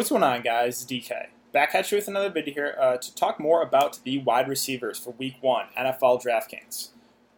What 0.00 0.06
is 0.06 0.08
going 0.08 0.22
on, 0.22 0.40
guys? 0.40 0.86
DK. 0.86 1.26
Back 1.52 1.74
at 1.74 1.92
you 1.92 1.98
with 1.98 2.08
another 2.08 2.30
video 2.30 2.54
here 2.54 2.76
uh, 2.80 2.96
to 2.96 3.14
talk 3.14 3.38
more 3.38 3.60
about 3.60 4.02
the 4.02 4.16
wide 4.16 4.48
receivers 4.48 4.98
for 4.98 5.10
Week 5.10 5.36
1 5.42 5.66
NFL 5.78 6.24
DraftKings. 6.24 6.88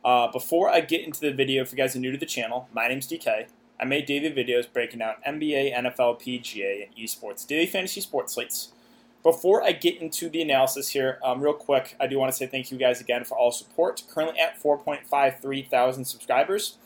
Uh, 0.05 0.31
before 0.31 0.71
I 0.71 0.81
get 0.81 1.05
into 1.05 1.19
the 1.19 1.33
video, 1.33 1.63
if 1.63 1.73
you 1.73 1.77
guys 1.77 1.97
are 1.97 1.99
new 1.99 2.13
to 2.13 2.17
the 2.17 2.25
channel, 2.25 2.69
my 2.73 2.87
name's 2.87 3.09
DK. 3.09 3.49
I 3.81 3.85
make 3.85 4.07
daily 4.07 4.31
videos 4.31 4.73
breaking 4.73 5.01
down 5.01 5.15
NBA, 5.27 5.77
NFL, 5.77 6.23
PGA, 6.23 6.87
and 6.87 6.95
esports, 6.95 7.45
daily 7.45 7.67
fantasy 7.67 8.01
sports 8.01 8.35
slates. 8.35 8.73
Before 9.25 9.65
I 9.65 9.73
get 9.73 10.01
into 10.01 10.29
the 10.29 10.41
analysis 10.41 10.91
here, 10.91 11.19
um, 11.25 11.41
real 11.41 11.55
quick, 11.55 11.97
I 11.99 12.07
do 12.07 12.17
want 12.17 12.31
to 12.31 12.39
say 12.39 12.47
thank 12.47 12.71
you 12.71 12.79
guys 12.79 13.01
again 13.01 13.25
for 13.25 13.37
all 13.37 13.51
support. 13.51 14.05
Currently 14.09 14.39
at 14.39 14.63
4.53 14.63 15.69
thousand 15.69 16.05
subscribers. 16.05 16.79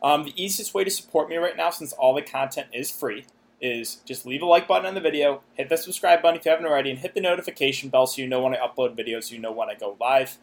Um, 0.00 0.22
the 0.22 0.40
easiest 0.40 0.72
way 0.72 0.84
to 0.84 0.90
support 0.90 1.28
me 1.28 1.34
right 1.34 1.56
now, 1.56 1.70
since 1.70 1.92
all 1.94 2.14
the 2.14 2.22
content 2.22 2.68
is 2.72 2.92
free, 2.92 3.24
is 3.60 3.96
just 4.04 4.26
leave 4.26 4.42
a 4.42 4.46
like 4.46 4.68
button 4.68 4.86
on 4.86 4.94
the 4.94 5.00
video, 5.00 5.42
hit 5.54 5.68
the 5.68 5.76
subscribe 5.76 6.22
button 6.22 6.38
if 6.38 6.44
you 6.44 6.50
haven't 6.50 6.66
already, 6.66 6.90
and 6.90 6.98
hit 6.98 7.14
the 7.14 7.20
notification 7.20 7.88
bell 7.88 8.06
so 8.06 8.20
you 8.20 8.28
know 8.28 8.42
when 8.42 8.54
I 8.54 8.58
upload 8.58 8.98
videos, 8.98 9.30
you 9.30 9.38
know 9.38 9.52
when 9.52 9.70
I 9.70 9.74
go 9.74 9.96
live. 10.00 10.38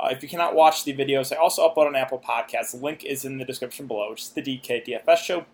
Uh, 0.00 0.08
if 0.10 0.22
you 0.22 0.28
cannot 0.28 0.54
watch 0.54 0.84
the 0.84 0.94
videos, 0.94 1.32
I 1.32 1.36
also 1.36 1.68
upload 1.68 1.86
on 1.86 1.96
Apple 1.96 2.18
Podcasts. 2.18 2.72
The 2.72 2.78
link 2.78 3.04
is 3.04 3.24
in 3.24 3.38
the 3.38 3.44
description 3.44 3.86
below, 3.86 4.10
which 4.10 4.22
is 4.22 4.28
the 4.30 4.42
DK 4.42 4.86
DFS 4.86 5.18
show. 5.18 5.46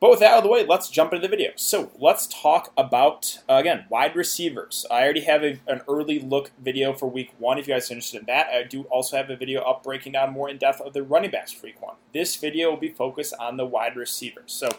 But 0.00 0.08
with 0.08 0.20
that 0.20 0.32
out 0.32 0.38
of 0.38 0.44
the 0.44 0.50
way, 0.50 0.64
let's 0.64 0.88
jump 0.88 1.12
into 1.12 1.26
the 1.26 1.30
video. 1.30 1.50
So 1.56 1.92
let's 1.98 2.26
talk 2.26 2.72
about, 2.74 3.40
uh, 3.50 3.56
again, 3.56 3.84
wide 3.90 4.16
receivers. 4.16 4.86
I 4.90 5.02
already 5.02 5.20
have 5.20 5.42
a, 5.42 5.60
an 5.66 5.82
early 5.86 6.18
look 6.18 6.52
video 6.58 6.94
for 6.94 7.06
week 7.06 7.34
one 7.38 7.58
if 7.58 7.68
you 7.68 7.74
guys 7.74 7.90
are 7.90 7.94
interested 7.94 8.20
in 8.20 8.26
that. 8.26 8.46
I 8.46 8.62
do 8.62 8.84
also 8.84 9.18
have 9.18 9.28
a 9.28 9.36
video 9.36 9.60
up 9.60 9.82
breaking 9.82 10.12
down 10.12 10.32
more 10.32 10.48
in 10.48 10.56
depth 10.56 10.80
of 10.80 10.94
the 10.94 11.02
running 11.02 11.30
backs 11.30 11.52
for 11.52 11.66
week 11.66 11.82
one. 11.82 11.96
This 12.14 12.36
video 12.36 12.70
will 12.70 12.78
be 12.78 12.88
focused 12.88 13.34
on 13.38 13.58
the 13.58 13.66
wide 13.66 13.94
receivers. 13.94 14.52
So 14.52 14.70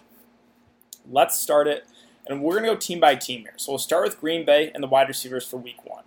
let's 1.09 1.39
start 1.39 1.67
it. 1.67 1.85
And 2.27 2.41
we're 2.41 2.53
going 2.53 2.65
to 2.65 2.73
go 2.73 2.77
team 2.77 2.99
by 2.99 3.15
team 3.15 3.41
here. 3.41 3.53
So 3.57 3.71
we'll 3.71 3.79
start 3.79 4.05
with 4.05 4.19
Green 4.19 4.45
Bay 4.45 4.71
and 4.73 4.83
the 4.83 4.87
wide 4.87 5.07
receivers 5.07 5.45
for 5.45 5.57
week 5.57 5.83
one. 5.83 6.03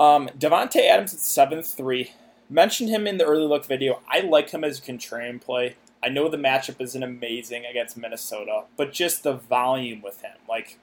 Um, 0.00 0.28
Davante 0.38 0.88
Adams 0.88 1.14
at 1.14 1.20
7 1.20 1.62
3. 1.62 2.12
Mentioned 2.50 2.88
him 2.88 3.06
in 3.06 3.18
the 3.18 3.24
early 3.24 3.46
look 3.46 3.66
video. 3.66 4.00
I 4.08 4.20
like 4.20 4.50
him 4.50 4.64
as 4.64 4.78
a 4.78 4.82
contrarian 4.82 5.40
play. 5.40 5.76
I 6.02 6.08
know 6.08 6.28
the 6.28 6.36
matchup 6.36 6.80
isn't 6.80 7.02
amazing 7.02 7.66
against 7.66 7.96
Minnesota, 7.96 8.64
but 8.76 8.92
just 8.92 9.22
the 9.22 9.34
volume 9.34 10.00
with 10.00 10.22
him. 10.22 10.36
Like, 10.48 10.78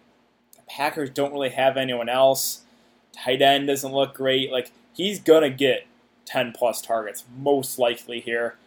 the 0.55 0.61
Packers 0.67 1.09
don't 1.09 1.31
really 1.31 1.49
have 1.49 1.77
anyone 1.77 2.09
else. 2.09 2.61
Tight 3.13 3.41
end 3.41 3.67
doesn't 3.67 3.93
look 3.93 4.13
great. 4.13 4.51
Like, 4.51 4.71
he's 4.93 5.19
going 5.19 5.43
to 5.43 5.49
get 5.49 5.87
10 6.25 6.51
plus 6.51 6.81
targets, 6.81 7.23
most 7.37 7.79
likely 7.79 8.19
here. 8.19 8.57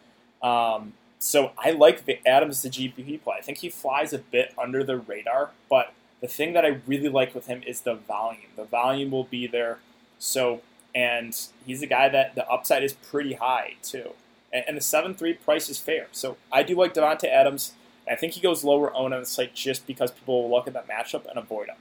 Um, 0.41 0.93
so 1.19 1.51
I 1.57 1.71
like 1.71 2.05
the 2.05 2.25
Adams 2.27 2.61
the 2.61 2.69
GPP 2.69 3.21
play. 3.21 3.35
I 3.37 3.41
think 3.41 3.59
he 3.59 3.69
flies 3.69 4.13
a 4.13 4.19
bit 4.19 4.53
under 4.57 4.83
the 4.83 4.97
radar, 4.97 5.51
but 5.69 5.93
the 6.21 6.27
thing 6.27 6.53
that 6.53 6.65
I 6.65 6.79
really 6.87 7.09
like 7.09 7.35
with 7.35 7.47
him 7.47 7.61
is 7.67 7.81
the 7.81 7.95
volume. 7.95 8.49
The 8.55 8.63
volume 8.63 9.11
will 9.11 9.25
be 9.25 9.45
there. 9.45 9.79
So, 10.17 10.61
and 10.95 11.37
he's 11.65 11.81
a 11.81 11.87
guy 11.87 12.09
that 12.09 12.35
the 12.35 12.47
upside 12.49 12.83
is 12.83 12.93
pretty 12.93 13.33
high 13.33 13.75
too. 13.83 14.11
And, 14.51 14.63
and 14.69 14.77
the 14.77 14.81
7 14.81 15.13
3 15.13 15.33
price 15.33 15.69
is 15.69 15.77
fair. 15.77 16.07
So 16.11 16.37
I 16.51 16.63
do 16.63 16.75
like 16.75 16.93
Davante 16.93 17.25
Adams. 17.25 17.73
I 18.09 18.15
think 18.15 18.33
he 18.33 18.41
goes 18.41 18.63
lower 18.63 18.95
owned 18.95 19.13
on 19.13 19.19
the 19.19 19.25
site 19.25 19.53
just 19.53 19.85
because 19.85 20.11
people 20.11 20.43
will 20.43 20.49
look 20.49 20.67
at 20.67 20.73
that 20.73 20.87
matchup 20.87 21.27
and 21.29 21.37
avoid 21.37 21.67
him. 21.67 21.75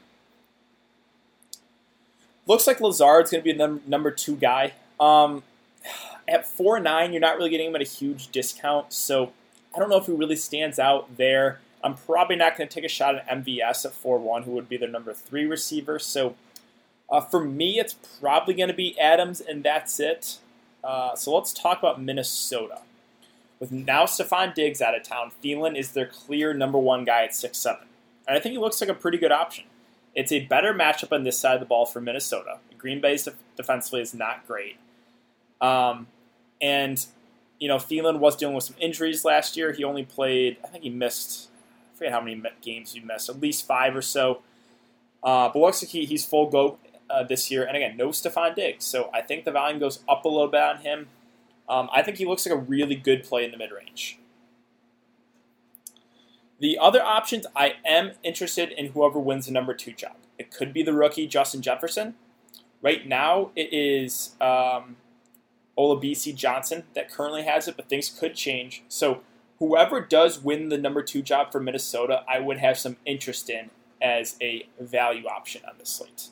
Looks 2.47 2.67
like 2.67 2.81
Lazard's 2.81 3.31
going 3.31 3.43
to 3.43 3.45
be 3.45 3.53
the 3.53 3.59
num- 3.59 3.83
number 3.87 4.11
two 4.11 4.37
guy. 4.37 4.73
Um, 4.99 5.43
at 6.29 6.47
4 6.47 6.81
9, 6.81 7.13
you're 7.13 7.21
not 7.21 7.37
really 7.37 7.51
getting 7.51 7.69
him 7.69 7.75
at 7.75 7.81
a 7.81 7.85
huge 7.85 8.29
discount. 8.29 8.93
So 8.93 9.33
I 9.75 9.79
don't 9.79 9.89
know 9.89 9.97
if 9.97 10.07
he 10.07 10.13
really 10.13 10.37
stands 10.37 10.79
out 10.79 11.17
there. 11.17 11.61
I'm 11.83 11.95
probably 11.95 12.37
not 12.37 12.57
going 12.57 12.69
to 12.69 12.75
take 12.75 12.85
a 12.85 12.89
shot 12.89 13.15
at 13.15 13.27
MVS 13.29 13.85
at 13.87 13.93
4 13.93 14.19
1, 14.19 14.43
who 14.43 14.53
would 14.53 14.69
be 14.69 14.77
their 14.77 14.89
number 14.89 15.13
three 15.13 15.47
receiver. 15.47 15.99
So 15.99 16.35
uh, 17.11 17.21
for 17.21 17.43
me, 17.43 17.79
it's 17.79 17.95
probably 18.21 18.55
going 18.55 18.69
to 18.69 18.75
be 18.75 18.99
Adams, 18.99 19.41
and 19.41 19.63
that's 19.63 19.99
it. 20.01 20.39
Uh, 20.83 21.15
so 21.15 21.35
let's 21.35 21.53
talk 21.53 21.79
about 21.79 22.01
Minnesota. 22.01 22.83
With 23.61 23.73
now 23.73 24.05
Stefon 24.05 24.55
Diggs 24.55 24.81
out 24.81 24.95
of 24.95 25.03
town, 25.03 25.33
Thielen 25.43 25.77
is 25.77 25.93
their 25.93 26.07
clear 26.07 26.55
number 26.55 26.79
one 26.79 27.05
guy 27.05 27.25
at 27.25 27.35
6 27.35 27.57
7. 27.57 27.87
And 28.27 28.37
I 28.37 28.41
think 28.41 28.53
he 28.53 28.59
looks 28.59 28.81
like 28.81 28.91
a 28.91 28.95
pretty 28.95 29.19
good 29.19 29.33
option. 29.33 29.65
It's 30.15 30.33
a 30.33 30.47
better 30.47 30.75
matchup 30.75 31.13
on 31.13 31.25
this 31.25 31.39
side 31.39 31.55
of 31.55 31.61
the 31.61 31.67
ball 31.67 31.87
for 31.87 32.01
Minnesota. 32.01 32.59
Green 32.77 33.01
Bay's 33.01 33.25
def- 33.25 33.43
defensively 33.57 34.01
is 34.01 34.15
not 34.15 34.47
great. 34.47 34.77
Um, 35.61 36.07
and, 36.61 37.05
you 37.59 37.69
know, 37.69 37.77
Thielen 37.77 38.19
was 38.19 38.37
dealing 38.37 38.55
with 38.55 38.65
some 38.65 38.77
injuries 38.81 39.25
last 39.25 39.57
year. 39.57 39.73
He 39.73 39.85
only 39.85 40.05
played, 40.05 40.59
I 40.65 40.69
think 40.69 40.85
he 40.85 40.91
missed, 40.91 41.49
I 41.95 41.99
forget 41.99 42.13
how 42.13 42.21
many 42.21 42.43
games 42.63 42.93
he 42.93 43.01
missed, 43.01 43.29
at 43.29 43.41
least 43.41 43.67
five 43.67 43.95
or 43.97 44.03
so. 44.03 44.43
Uh, 45.23 45.49
but 45.49 45.59
looks 45.59 45.83
like 45.83 45.91
he, 45.91 46.05
he's 46.05 46.25
full 46.25 46.49
go 46.49 46.79
uh, 47.11 47.25
this 47.25 47.51
year. 47.51 47.65
And 47.65 47.77
again, 47.77 47.97
no 47.97 48.09
Stefon 48.09 48.55
Diggs. 48.55 48.85
So 48.85 49.11
I 49.13 49.21
think 49.21 49.45
the 49.45 49.53
volume 49.53 49.81
goes 49.81 50.01
up 50.09 50.25
a 50.25 50.29
little 50.29 50.49
bit 50.49 50.61
on 50.61 50.79
him. 50.79 51.09
Um, 51.69 51.89
I 51.93 52.03
think 52.03 52.17
he 52.17 52.25
looks 52.25 52.47
like 52.47 52.55
a 52.55 52.59
really 52.59 52.95
good 52.95 53.25
play 53.25 53.45
in 53.45 53.51
the 53.51 53.57
mid 53.57 53.71
range. 53.71 54.19
The 56.61 56.79
other 56.79 57.03
options, 57.03 57.47
I 57.55 57.75
am 57.87 58.13
interested 58.23 58.73
in 58.73 58.93
whoever 58.93 59.19
wins 59.19 59.47
the 59.47 59.53
number 59.53 59.75
two 59.75 59.93
job. 59.93 60.17
It 60.39 60.51
could 60.51 60.73
be 60.73 60.83
the 60.83 60.93
rookie 60.93 61.27
Justin 61.27 61.63
Jefferson. 61.63 62.15
Right 62.83 63.07
now, 63.07 63.51
it 63.55 63.73
is 63.73 64.35
um, 64.41 64.97
Olabisi 65.79 66.35
Johnson 66.35 66.85
that 66.95 67.11
currently 67.11 67.45
has 67.45 67.69
it, 67.69 67.77
but 67.77 67.89
things 67.89 68.11
could 68.11 68.35
change. 68.35 68.83
So, 68.89 69.21
whoever 69.59 70.01
does 70.01 70.43
win 70.43 70.69
the 70.69 70.79
number 70.79 71.03
two 71.03 71.23
job 71.23 71.53
for 71.53 71.61
Minnesota, 71.61 72.25
I 72.29 72.41
would 72.41 72.59
have 72.59 72.79
some 72.79 72.97
interest 73.07 73.49
in 73.49 73.71
as 74.03 74.37
a 74.41 74.67
value 74.81 75.27
option 75.27 75.63
on 75.67 75.75
this 75.79 75.91
slate. 75.91 76.29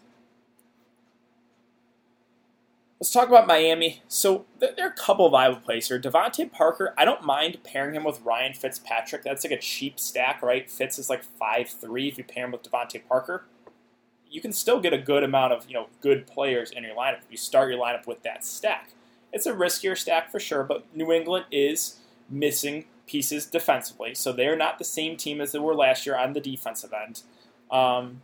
Let's 2.98 3.10
talk 3.10 3.28
about 3.28 3.46
Miami. 3.46 4.02
So 4.08 4.46
there 4.58 4.72
are 4.80 4.88
a 4.88 4.92
couple 4.92 5.26
of 5.26 5.32
viable 5.32 5.60
plays 5.60 5.88
here. 5.88 6.00
DeVante 6.00 6.50
Parker, 6.50 6.94
I 6.96 7.04
don't 7.04 7.22
mind 7.22 7.58
pairing 7.62 7.94
him 7.94 8.04
with 8.04 8.22
Ryan 8.22 8.54
Fitzpatrick. 8.54 9.22
That's 9.22 9.44
like 9.44 9.52
a 9.52 9.60
cheap 9.60 10.00
stack, 10.00 10.40
right? 10.40 10.70
Fitz 10.70 10.98
is 10.98 11.10
like 11.10 11.22
five 11.22 11.68
three. 11.68 12.08
if 12.08 12.16
you 12.16 12.24
pair 12.24 12.46
him 12.46 12.52
with 12.52 12.62
DeVante 12.62 13.06
Parker. 13.06 13.44
You 14.30 14.40
can 14.40 14.52
still 14.52 14.80
get 14.80 14.94
a 14.94 14.98
good 14.98 15.22
amount 15.22 15.52
of 15.52 15.68
you 15.68 15.74
know 15.74 15.88
good 16.00 16.26
players 16.26 16.70
in 16.70 16.84
your 16.84 16.96
lineup 16.96 17.18
if 17.18 17.30
you 17.30 17.36
start 17.36 17.70
your 17.70 17.78
lineup 17.78 18.06
with 18.06 18.22
that 18.22 18.46
stack. 18.46 18.90
It's 19.36 19.46
a 19.46 19.52
riskier 19.52 19.96
stack 19.96 20.30
for 20.30 20.40
sure, 20.40 20.64
but 20.64 20.84
New 20.96 21.12
England 21.12 21.44
is 21.52 22.00
missing 22.30 22.86
pieces 23.06 23.44
defensively, 23.44 24.14
so 24.14 24.32
they're 24.32 24.56
not 24.56 24.78
the 24.78 24.84
same 24.84 25.16
team 25.16 25.40
as 25.40 25.52
they 25.52 25.58
were 25.58 25.74
last 25.74 26.06
year 26.06 26.16
on 26.16 26.32
the 26.32 26.40
defensive 26.40 26.92
end. 26.92 27.22
Um, 27.70 28.22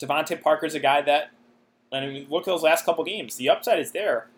DeVante 0.00 0.40
Parker's 0.40 0.74
a 0.74 0.80
guy 0.80 1.02
that 1.02 1.30
and 1.92 2.04
I 2.06 2.08
mean, 2.08 2.26
look 2.30 2.42
at 2.42 2.46
those 2.46 2.62
last 2.62 2.86
couple 2.86 3.04
games. 3.04 3.36
The 3.36 3.50
upside 3.50 3.78
is 3.78 3.92
there. 3.92 4.28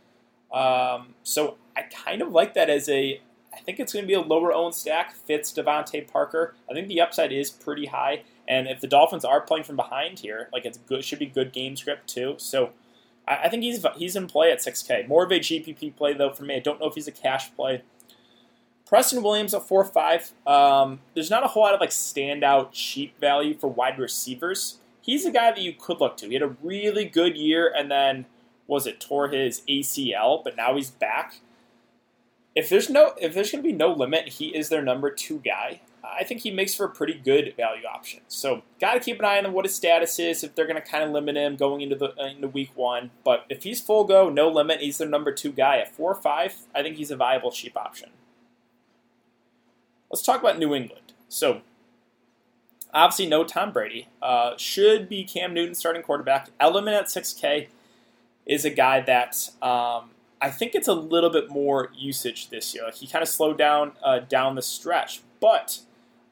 Um, 0.53 1.15
so 1.23 1.57
I 1.77 1.83
kind 1.83 2.21
of 2.21 2.33
like 2.33 2.55
that 2.55 2.69
as 2.69 2.89
a. 2.89 3.21
I 3.53 3.61
think 3.61 3.79
it's 3.79 3.93
going 3.93 4.03
to 4.03 4.09
be 4.09 4.15
a 4.15 4.21
lower 4.21 4.53
owned 4.53 4.75
stack. 4.75 5.15
Fitz 5.15 5.53
DeVante 5.53 6.11
Parker. 6.11 6.57
I 6.69 6.75
think 6.75 6.89
the 6.89 7.01
upside 7.01 7.31
is 7.31 7.53
pretty 7.53 7.87
high. 7.87 8.25
And 8.49 8.67
if 8.67 8.81
the 8.81 8.89
Dolphins 8.89 9.25
are 9.25 9.41
playing 9.41 9.63
from 9.63 9.77
behind 9.77 10.19
here, 10.19 10.49
like 10.53 10.65
it's 10.65 10.79
good, 10.79 11.05
should 11.05 11.21
be 11.21 11.27
good 11.27 11.53
game 11.53 11.77
script 11.77 12.09
too. 12.09 12.35
So 12.39 12.71
I, 13.27 13.37
I 13.45 13.49
think 13.49 13.62
he's 13.62 13.85
he's 13.97 14.17
in 14.17 14.27
play 14.27 14.51
at 14.51 14.59
6K. 14.59 15.09
More 15.09 15.25
of 15.25 15.31
a 15.33 15.41
GPP 15.41 15.97
play 15.97 16.15
though 16.15 16.31
for 16.31 16.45
me. 16.45 16.57
I 16.57 16.61
don't 16.61 16.81
know 16.81 16.87
if 16.87 16.95
he's 16.95 17.09
a 17.09 17.12
cash 17.12 17.55
play. 17.55 17.83
Preston 18.87 19.23
Williams 19.23 19.55
at 19.55 19.67
4 19.67 19.85
5. 19.85 20.33
Um, 20.47 21.01
there's 21.15 21.31
not 21.31 21.43
a 21.43 21.49
whole 21.49 21.62
lot 21.62 21.75
of 21.75 21.81
like 21.81 21.91
standout 21.91 22.69
cheap 22.73 23.19
value 23.19 23.55
for 23.55 23.69
wide 23.69 23.99
receivers 23.99 24.79
he's 25.05 25.26
a 25.26 25.31
guy 25.31 25.50
that 25.50 25.61
you 25.61 25.73
could 25.73 26.00
look 26.00 26.17
to. 26.17 26.26
He 26.26 26.35
had 26.35 26.43
a 26.43 26.56
really 26.62 27.05
good 27.05 27.37
year 27.37 27.73
and 27.75 27.91
then 27.91 28.26
was 28.67 28.87
it 28.87 29.00
tore 29.00 29.29
his 29.29 29.61
ACL, 29.69 30.43
but 30.43 30.56
now 30.56 30.75
he's 30.75 30.91
back. 30.91 31.41
If 32.55 32.69
there's 32.69 32.88
no 32.88 33.12
if 33.21 33.35
there's 33.35 33.50
to 33.50 33.62
be 33.62 33.73
no 33.73 33.93
limit, 33.93 34.29
he 34.29 34.49
is 34.49 34.69
their 34.69 34.82
number 34.82 35.11
2 35.11 35.41
guy. 35.41 35.82
I 36.05 36.25
think 36.25 36.43
he 36.43 36.51
makes 36.51 36.75
for 36.75 36.85
a 36.85 36.91
pretty 36.91 37.15
good 37.15 37.55
value 37.56 37.87
option. 37.87 38.21
So, 38.29 38.62
got 38.81 38.95
to 38.95 39.01
keep 39.01 39.19
an 39.19 39.25
eye 39.25 39.39
on 39.39 39.53
what 39.53 39.65
his 39.65 39.75
status 39.75 40.19
is 40.19 40.45
if 40.45 40.55
they're 40.55 40.67
going 40.67 40.81
to 40.81 40.87
kind 40.87 41.03
of 41.03 41.11
limit 41.11 41.37
him 41.37 41.56
going 41.56 41.81
into 41.81 41.97
the 41.97 42.15
into 42.25 42.49
week 42.49 42.71
1, 42.75 43.11
but 43.25 43.47
if 43.49 43.62
he's 43.62 43.81
full 43.81 44.05
go, 44.05 44.29
no 44.29 44.49
limit, 44.49 44.81
he's 44.81 44.99
their 44.99 45.09
number 45.09 45.33
2 45.33 45.53
guy 45.53 45.79
at 45.79 45.95
4 45.95 46.11
or 46.11 46.15
5, 46.15 46.55
I 46.75 46.83
think 46.83 46.97
he's 46.97 47.11
a 47.11 47.17
viable 47.17 47.51
cheap 47.51 47.77
option. 47.77 48.11
Let's 50.11 50.23
talk 50.23 50.41
about 50.41 50.59
New 50.59 50.75
England. 50.75 51.12
So, 51.29 51.62
Obviously, 52.95 53.27
no 53.27 53.43
Tom 53.43 53.73
Brady. 53.73 54.07
Uh, 54.23 54.57
should 54.57 55.09
be 55.09 55.25
Cam 55.25 55.53
Newton 55.53 55.75
starting 55.75 56.03
quarterback. 56.03 56.57
Edelman 56.61 56.97
at 56.97 57.07
6K 57.07 57.67
is 58.47 58.65
a 58.65 58.71
guy 58.71 59.00
that 59.00 59.50
um, 59.61 60.11
I 60.41 60.50
think 60.50 60.77
it's 60.77 60.87
a 60.87 60.95
little 60.95 61.31
bit 61.31 61.50
more 61.50 61.91
usage 61.97 62.50
this 62.50 62.73
year. 62.73 62.85
Like 62.85 62.95
he 62.95 63.09
kind 63.09 63.23
of 63.23 63.29
slowed 63.29 63.59
down 63.59 63.93
uh, 64.03 64.21
down 64.21 64.55
the 64.55 64.62
stretch, 64.62 65.23
but 65.41 65.81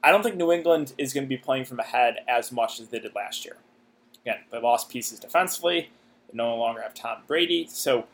I 0.02 0.10
don't 0.10 0.22
think 0.22 0.36
New 0.36 0.50
England 0.50 0.94
is 0.98 1.12
going 1.12 1.24
to 1.24 1.28
be 1.28 1.36
playing 1.36 1.64
from 1.64 1.78
ahead 1.78 2.18
as 2.26 2.50
much 2.50 2.80
as 2.80 2.88
they 2.88 2.98
did 2.98 3.14
last 3.14 3.44
year. 3.44 3.56
Again, 4.24 4.40
they 4.50 4.60
lost 4.60 4.88
pieces 4.88 5.18
defensively. 5.18 5.90
They 6.28 6.36
no 6.36 6.56
longer 6.56 6.82
have 6.82 6.94
Tom 6.94 7.18
Brady, 7.26 7.66
so 7.68 8.06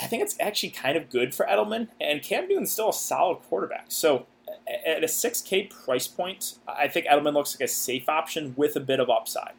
I 0.00 0.06
think 0.06 0.22
it's 0.22 0.36
actually 0.40 0.70
kind 0.70 0.96
of 0.96 1.10
good 1.10 1.34
for 1.34 1.46
Edelman. 1.46 1.88
And 2.00 2.22
Cam 2.22 2.48
Newton's 2.48 2.70
still 2.70 2.90
a 2.90 2.94
solid 2.94 3.38
quarterback. 3.48 3.86
So 3.88 4.26
at 4.86 5.02
a 5.02 5.06
6K 5.06 5.70
price 5.70 6.08
point, 6.08 6.58
I 6.66 6.88
think 6.88 7.06
Edelman 7.06 7.34
looks 7.34 7.54
like 7.54 7.68
a 7.68 7.72
safe 7.72 8.08
option 8.08 8.54
with 8.56 8.76
a 8.76 8.80
bit 8.80 9.00
of 9.00 9.10
upside. 9.10 9.52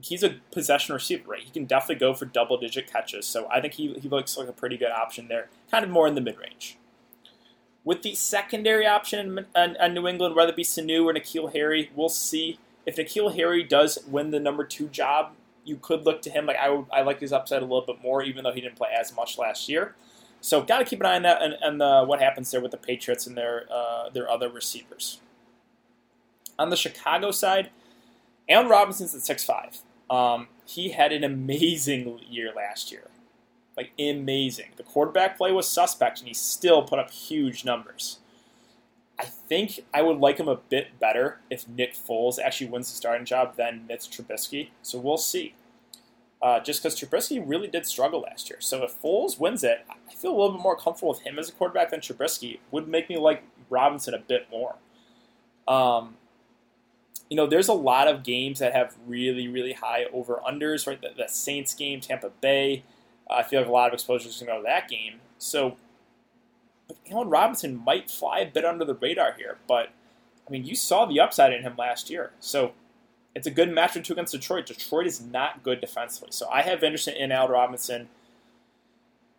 He's 0.00 0.22
a 0.22 0.36
possession 0.50 0.94
receiver, 0.94 1.30
right? 1.30 1.42
He 1.42 1.50
can 1.50 1.64
definitely 1.64 1.96
go 1.96 2.12
for 2.12 2.26
double 2.26 2.58
digit 2.58 2.90
catches, 2.90 3.26
so 3.26 3.48
I 3.50 3.60
think 3.60 3.74
he, 3.74 3.94
he 3.94 4.08
looks 4.08 4.36
like 4.36 4.48
a 4.48 4.52
pretty 4.52 4.76
good 4.76 4.90
option 4.90 5.28
there, 5.28 5.48
kind 5.70 5.84
of 5.84 5.90
more 5.90 6.06
in 6.06 6.14
the 6.14 6.20
mid 6.20 6.38
range. 6.38 6.76
With 7.84 8.02
the 8.02 8.14
secondary 8.14 8.86
option 8.86 9.46
in, 9.54 9.76
in, 9.78 9.94
New 9.94 10.08
England, 10.08 10.34
whether 10.34 10.50
it 10.50 10.56
be 10.56 10.64
Sanu 10.64 11.04
or 11.04 11.12
N'Keal 11.12 11.52
Harry, 11.52 11.90
we'll 11.94 12.08
see. 12.08 12.58
If 12.86 12.96
N'Keal 12.96 13.34
Harry 13.34 13.62
does 13.62 13.98
win 14.08 14.30
the 14.30 14.40
number 14.40 14.64
two 14.64 14.88
job, 14.88 15.32
you 15.64 15.76
could 15.76 16.06
look 16.06 16.22
to 16.22 16.30
him. 16.30 16.46
Like 16.46 16.56
I, 16.56 16.82
I 16.92 17.02
like 17.02 17.20
his 17.20 17.32
upside 17.32 17.62
a 17.62 17.66
little 17.66 17.84
bit 17.86 18.02
more, 18.02 18.22
even 18.22 18.44
though 18.44 18.52
he 18.52 18.60
didn't 18.60 18.76
play 18.76 18.90
as 18.98 19.14
much 19.14 19.36
last 19.38 19.68
year. 19.68 19.94
So 20.40 20.62
got 20.62 20.78
to 20.78 20.84
keep 20.84 21.00
an 21.00 21.06
eye 21.06 21.16
on 21.16 21.22
that 21.22 21.42
and, 21.42 21.56
and 21.62 21.82
uh, 21.82 22.04
what 22.04 22.20
happens 22.20 22.50
there 22.50 22.60
with 22.60 22.70
the 22.70 22.76
Patriots 22.76 23.26
and 23.26 23.36
their 23.36 23.64
uh, 23.72 24.10
their 24.10 24.28
other 24.28 24.48
receivers. 24.48 25.20
On 26.58 26.70
the 26.70 26.76
Chicago 26.76 27.30
side, 27.30 27.70
Allen 28.48 28.68
Robinson's 28.68 29.14
at 29.14 29.22
six 29.22 29.42
five. 29.42 29.78
Um, 30.10 30.48
he 30.66 30.90
had 30.90 31.12
an 31.12 31.24
amazing 31.24 32.20
year 32.28 32.52
last 32.54 32.92
year, 32.92 33.08
like 33.76 33.92
amazing. 33.98 34.70
The 34.76 34.82
quarterback 34.82 35.36
play 35.36 35.52
was 35.52 35.68
suspect, 35.68 36.20
and 36.20 36.28
he 36.28 36.34
still 36.34 36.82
put 36.82 36.98
up 36.98 37.10
huge 37.10 37.64
numbers. 37.64 38.18
I 39.18 39.24
think 39.24 39.84
I 39.92 40.02
would 40.02 40.18
like 40.18 40.38
him 40.38 40.48
a 40.48 40.56
bit 40.56 40.98
better 40.98 41.40
if 41.50 41.68
Nick 41.68 41.94
Foles 41.94 42.38
actually 42.38 42.70
wins 42.70 42.90
the 42.90 42.96
starting 42.96 43.24
job 43.24 43.56
than 43.56 43.86
Mitch 43.86 44.10
Trubisky. 44.10 44.70
So 44.82 44.98
we'll 44.98 45.18
see. 45.18 45.54
Uh, 46.42 46.60
just 46.60 46.82
because 46.82 46.98
Trubisky 46.98 47.42
really 47.44 47.68
did 47.68 47.86
struggle 47.86 48.20
last 48.20 48.50
year. 48.50 48.60
So 48.60 48.82
if 48.82 49.00
Foles 49.00 49.38
wins 49.38 49.64
it, 49.64 49.86
I 49.88 50.14
feel 50.14 50.32
a 50.32 50.36
little 50.36 50.52
bit 50.52 50.62
more 50.62 50.76
comfortable 50.76 51.10
with 51.10 51.20
him 51.20 51.38
as 51.38 51.48
a 51.48 51.52
quarterback 51.52 51.90
than 51.90 52.00
Trubisky. 52.00 52.58
Would 52.70 52.88
make 52.88 53.08
me 53.08 53.16
like 53.16 53.44
Robinson 53.70 54.14
a 54.14 54.18
bit 54.18 54.48
more. 54.50 54.74
Um, 55.66 56.16
you 57.30 57.36
know, 57.36 57.46
there's 57.46 57.68
a 57.68 57.72
lot 57.72 58.08
of 58.08 58.22
games 58.22 58.58
that 58.58 58.74
have 58.74 58.94
really, 59.06 59.48
really 59.48 59.72
high 59.72 60.04
over 60.12 60.40
unders. 60.46 60.86
Right, 60.86 61.00
the, 61.00 61.10
the, 61.16 61.28
Saints 61.28 61.74
game, 61.74 62.00
Tampa 62.00 62.30
Bay. 62.40 62.82
I 63.30 63.42
feel 63.42 63.60
like 63.60 63.68
a 63.68 63.72
lot 63.72 63.88
of 63.88 63.94
exposure 63.94 64.28
is 64.28 64.36
going 64.36 64.46
to 64.46 64.52
go 64.52 64.58
to 64.58 64.64
that 64.64 64.88
game. 64.88 65.20
So, 65.38 65.76
Allen 67.10 67.28
Robinson 67.28 67.82
might 67.84 68.10
fly 68.10 68.40
a 68.40 68.50
bit 68.50 68.64
under 68.64 68.84
the 68.84 68.94
radar 68.94 69.32
here, 69.32 69.58
but 69.66 69.90
I 70.46 70.50
mean, 70.50 70.64
you 70.64 70.76
saw 70.76 71.06
the 71.06 71.20
upside 71.20 71.52
in 71.52 71.62
him 71.62 71.74
last 71.76 72.10
year. 72.10 72.32
So 72.40 72.72
it's 73.34 73.46
a 73.46 73.50
good 73.50 73.70
match 73.70 73.92
matchup 73.92 74.04
two 74.04 74.12
against 74.12 74.32
Detroit. 74.32 74.66
Detroit 74.66 75.06
is 75.06 75.20
not 75.20 75.62
good 75.62 75.80
defensively. 75.80 76.30
So 76.32 76.48
I 76.50 76.62
have 76.62 76.82
interest 76.82 77.08
in 77.08 77.32
Al 77.32 77.48
Robinson. 77.48 78.08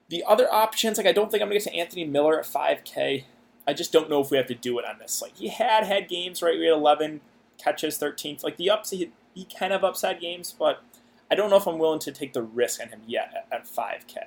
The 0.09 0.23
other 0.27 0.51
options, 0.51 0.97
like 0.97 1.07
I 1.07 1.11
don't 1.11 1.31
think 1.31 1.41
I'm 1.41 1.49
going 1.49 1.59
to 1.59 1.65
get 1.65 1.71
to 1.71 1.77
Anthony 1.77 2.05
Miller 2.05 2.39
at 2.39 2.45
5K. 2.45 3.23
I 3.67 3.73
just 3.73 3.91
don't 3.91 4.09
know 4.09 4.21
if 4.21 4.29
we 4.29 4.37
have 4.37 4.47
to 4.47 4.55
do 4.55 4.77
it 4.79 4.85
on 4.85 4.99
this. 4.99 5.21
Like 5.21 5.37
he 5.37 5.47
had 5.47 5.85
had 5.85 6.07
games, 6.07 6.41
right? 6.41 6.57
We 6.57 6.65
had 6.65 6.73
11 6.73 7.21
catches, 7.57 7.97
13. 7.97 8.39
Like 8.43 8.57
the 8.57 8.69
ups, 8.69 8.91
he, 8.91 9.11
he 9.33 9.45
can 9.45 9.71
have 9.71 9.83
upside 9.83 10.19
games, 10.19 10.53
but 10.57 10.83
I 11.30 11.36
don't 11.36 11.50
know 11.50 11.57
if 11.57 11.68
I'm 11.68 11.80
willing 11.80 12.00
to 12.00 12.12
take 12.12 12.33
the 12.33 12.42
risk 12.44 12.81
on 12.81 12.89
him 12.89 13.01
yet 13.07 13.45
at, 13.51 13.62
at 13.62 13.66
5K. 13.66 14.18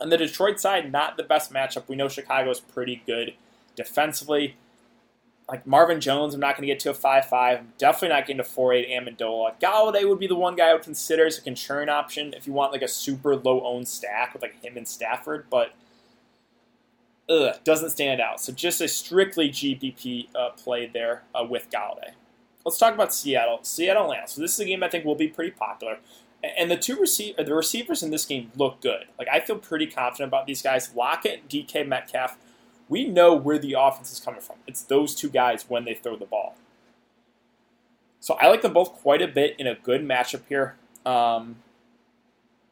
On 0.00 0.10
the 0.10 0.16
Detroit 0.16 0.60
side, 0.60 0.90
not 0.90 1.16
the 1.16 1.22
best 1.22 1.52
matchup. 1.52 1.88
We 1.88 1.96
know 1.96 2.08
Chicago 2.08 2.50
is 2.50 2.60
pretty 2.60 3.02
good 3.06 3.34
defensively 3.76 4.56
like 5.48 5.66
Marvin 5.66 6.00
Jones, 6.00 6.34
I'm 6.34 6.40
not 6.40 6.56
going 6.56 6.66
to 6.66 6.72
get 6.72 6.80
to 6.80 6.90
a 6.90 6.94
5 6.94 7.26
5. 7.26 7.58
I'm 7.58 7.72
definitely 7.76 8.08
not 8.08 8.26
getting 8.26 8.38
to 8.38 8.44
4 8.44 8.72
8 8.72 8.88
Amendola. 8.88 9.60
Golladay 9.60 10.08
would 10.08 10.18
be 10.18 10.26
the 10.26 10.34
one 10.34 10.56
guy 10.56 10.70
I 10.70 10.74
would 10.74 10.82
consider 10.82 11.26
as 11.26 11.38
a 11.38 11.42
contrarian 11.42 11.88
option 11.88 12.32
if 12.34 12.46
you 12.46 12.52
want 12.52 12.72
like 12.72 12.82
a 12.82 12.88
super 12.88 13.36
low 13.36 13.64
owned 13.64 13.88
stack 13.88 14.32
with 14.32 14.42
like 14.42 14.62
him 14.64 14.76
and 14.76 14.88
Stafford, 14.88 15.46
but 15.50 15.72
ugh, 17.28 17.56
doesn't 17.62 17.90
stand 17.90 18.20
out. 18.20 18.40
So 18.40 18.52
just 18.52 18.80
a 18.80 18.88
strictly 18.88 19.50
GPP 19.50 20.28
uh, 20.34 20.50
play 20.50 20.86
there 20.86 21.22
uh, 21.34 21.44
with 21.44 21.70
Golladay. 21.70 22.12
Let's 22.64 22.78
talk 22.78 22.94
about 22.94 23.12
Seattle. 23.12 23.60
Seattle 23.62 24.04
Atlanta. 24.04 24.28
So 24.28 24.40
this 24.40 24.54
is 24.54 24.60
a 24.60 24.64
game 24.64 24.82
I 24.82 24.88
think 24.88 25.04
will 25.04 25.14
be 25.14 25.28
pretty 25.28 25.50
popular. 25.50 25.98
And 26.42 26.70
the 26.70 26.76
two 26.76 26.96
receive 26.96 27.36
the 27.36 27.54
receivers 27.54 28.02
in 28.02 28.10
this 28.10 28.24
game 28.24 28.52
look 28.56 28.80
good. 28.80 29.06
Like 29.18 29.28
I 29.32 29.40
feel 29.40 29.56
pretty 29.56 29.86
confident 29.86 30.28
about 30.28 30.46
these 30.46 30.62
guys. 30.62 30.94
Lockett, 30.94 31.48
DK 31.48 31.86
Metcalf 31.86 32.36
we 32.88 33.06
know 33.06 33.34
where 33.34 33.58
the 33.58 33.74
offense 33.78 34.12
is 34.12 34.20
coming 34.20 34.40
from. 34.40 34.56
It's 34.66 34.82
those 34.82 35.14
two 35.14 35.28
guys 35.28 35.64
when 35.68 35.84
they 35.84 35.94
throw 35.94 36.16
the 36.16 36.26
ball. 36.26 36.56
So 38.20 38.34
I 38.40 38.48
like 38.48 38.62
them 38.62 38.72
both 38.72 38.92
quite 38.92 39.22
a 39.22 39.28
bit 39.28 39.56
in 39.58 39.66
a 39.66 39.74
good 39.74 40.02
matchup 40.02 40.42
here. 40.48 40.76
Um, 41.04 41.56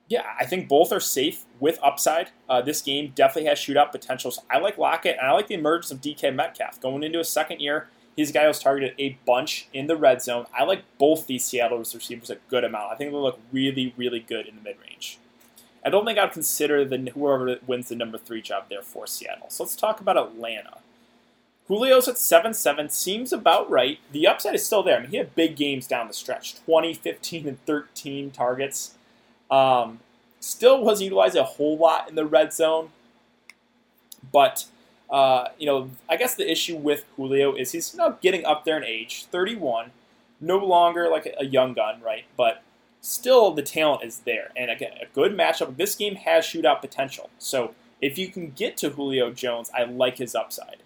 yeah, 0.08 0.24
I 0.38 0.46
think 0.46 0.68
both 0.68 0.92
are 0.92 1.00
safe 1.00 1.44
with 1.60 1.78
upside. 1.82 2.30
Uh, 2.48 2.60
this 2.60 2.82
game 2.82 3.12
definitely 3.14 3.48
has 3.48 3.58
shootout 3.58 3.92
potential. 3.92 4.30
So 4.30 4.42
I 4.50 4.58
like 4.58 4.78
Lockett, 4.78 5.16
and 5.18 5.26
I 5.26 5.32
like 5.32 5.48
the 5.48 5.54
emergence 5.54 5.90
of 5.90 6.00
DK 6.00 6.34
Metcalf. 6.34 6.80
Going 6.80 7.02
into 7.02 7.20
a 7.20 7.24
second 7.24 7.60
year, 7.60 7.88
he's 8.16 8.30
a 8.30 8.32
guy 8.32 8.46
who's 8.46 8.58
targeted 8.58 8.94
a 8.98 9.18
bunch 9.26 9.68
in 9.72 9.86
the 9.86 9.96
red 9.96 10.22
zone. 10.22 10.46
I 10.56 10.64
like 10.64 10.84
both 10.98 11.26
these 11.26 11.44
Seattle 11.44 11.78
receivers 11.78 12.30
a 12.30 12.36
good 12.48 12.64
amount. 12.64 12.92
I 12.92 12.96
think 12.96 13.10
they 13.10 13.16
look 13.16 13.38
really, 13.52 13.94
really 13.96 14.20
good 14.20 14.46
in 14.46 14.56
the 14.56 14.62
mid 14.62 14.76
range. 14.80 15.18
I 15.84 15.90
don't 15.90 16.04
think 16.04 16.18
I'd 16.18 16.32
consider 16.32 16.84
the 16.84 17.10
whoever 17.10 17.58
wins 17.66 17.88
the 17.88 17.96
number 17.96 18.18
three 18.18 18.42
job 18.42 18.66
there 18.68 18.82
for 18.82 19.06
Seattle. 19.06 19.50
So 19.50 19.64
let's 19.64 19.74
talk 19.74 20.00
about 20.00 20.16
Atlanta. 20.16 20.78
Julio's 21.68 22.08
at 22.08 22.18
7 22.18 22.54
7, 22.54 22.88
seems 22.88 23.32
about 23.32 23.70
right. 23.70 23.98
The 24.12 24.26
upside 24.26 24.54
is 24.54 24.66
still 24.66 24.82
there. 24.82 24.98
I 24.98 25.00
mean, 25.00 25.10
he 25.10 25.16
had 25.16 25.34
big 25.34 25.56
games 25.56 25.86
down 25.86 26.08
the 26.08 26.14
stretch 26.14 26.62
20, 26.64 26.94
15, 26.94 27.48
and 27.48 27.64
13 27.64 28.30
targets. 28.30 28.94
Um, 29.50 30.00
still 30.40 30.82
wasn't 30.82 31.06
utilized 31.06 31.36
a 31.36 31.44
whole 31.44 31.76
lot 31.76 32.08
in 32.08 32.14
the 32.14 32.26
red 32.26 32.52
zone. 32.52 32.90
But, 34.30 34.66
uh, 35.12 35.48
you 35.58 35.66
know, 35.66 35.90
I 36.08 36.16
guess 36.16 36.34
the 36.34 36.50
issue 36.50 36.76
with 36.76 37.04
Julio 37.16 37.54
is 37.54 37.72
he's 37.72 37.94
now 37.94 38.16
getting 38.22 38.46
up 38.46 38.64
there 38.64 38.78
in 38.78 38.84
age 38.84 39.26
31, 39.26 39.90
no 40.40 40.56
longer 40.56 41.08
like 41.10 41.32
a 41.38 41.44
young 41.44 41.74
gun, 41.74 42.00
right? 42.00 42.24
But 42.34 42.62
still 43.02 43.52
the 43.52 43.62
talent 43.62 44.04
is 44.04 44.20
there. 44.20 44.50
And 44.56 44.70
again, 44.70 44.92
a 45.02 45.06
good 45.14 45.36
matchup. 45.36 45.76
This 45.76 45.94
game 45.94 46.16
has 46.16 46.46
shootout 46.46 46.80
potential. 46.80 47.28
So 47.38 47.74
if 48.00 48.16
you 48.16 48.28
can 48.28 48.52
get 48.52 48.78
to 48.78 48.88
Julio 48.88 49.30
Jones, 49.30 49.70
I 49.76 49.84
like 49.84 50.16
his 50.16 50.34
upside. 50.34 50.78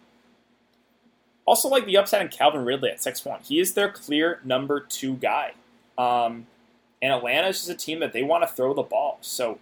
Also, 1.47 1.68
like 1.68 1.87
the 1.87 1.97
upside 1.97 2.23
in 2.23 2.28
Calvin 2.28 2.64
Ridley 2.64 2.90
at 2.90 3.00
six 3.00 3.21
6'1. 3.21 3.47
He 3.47 3.61
is 3.61 3.75
their 3.75 3.90
clear 3.90 4.40
number 4.45 4.80
two 4.80 5.14
guy. 5.14 5.52
Um, 5.97 6.49
and 7.00 7.12
Atlanta 7.12 7.47
is 7.49 7.59
just 7.59 7.71
a 7.71 7.76
team 7.76 8.00
that 8.00 8.12
they 8.12 8.25
want 8.25 8.42
to 8.42 8.49
throw 8.49 8.75
the 8.75 8.83
ball. 8.83 9.18
So, 9.21 9.61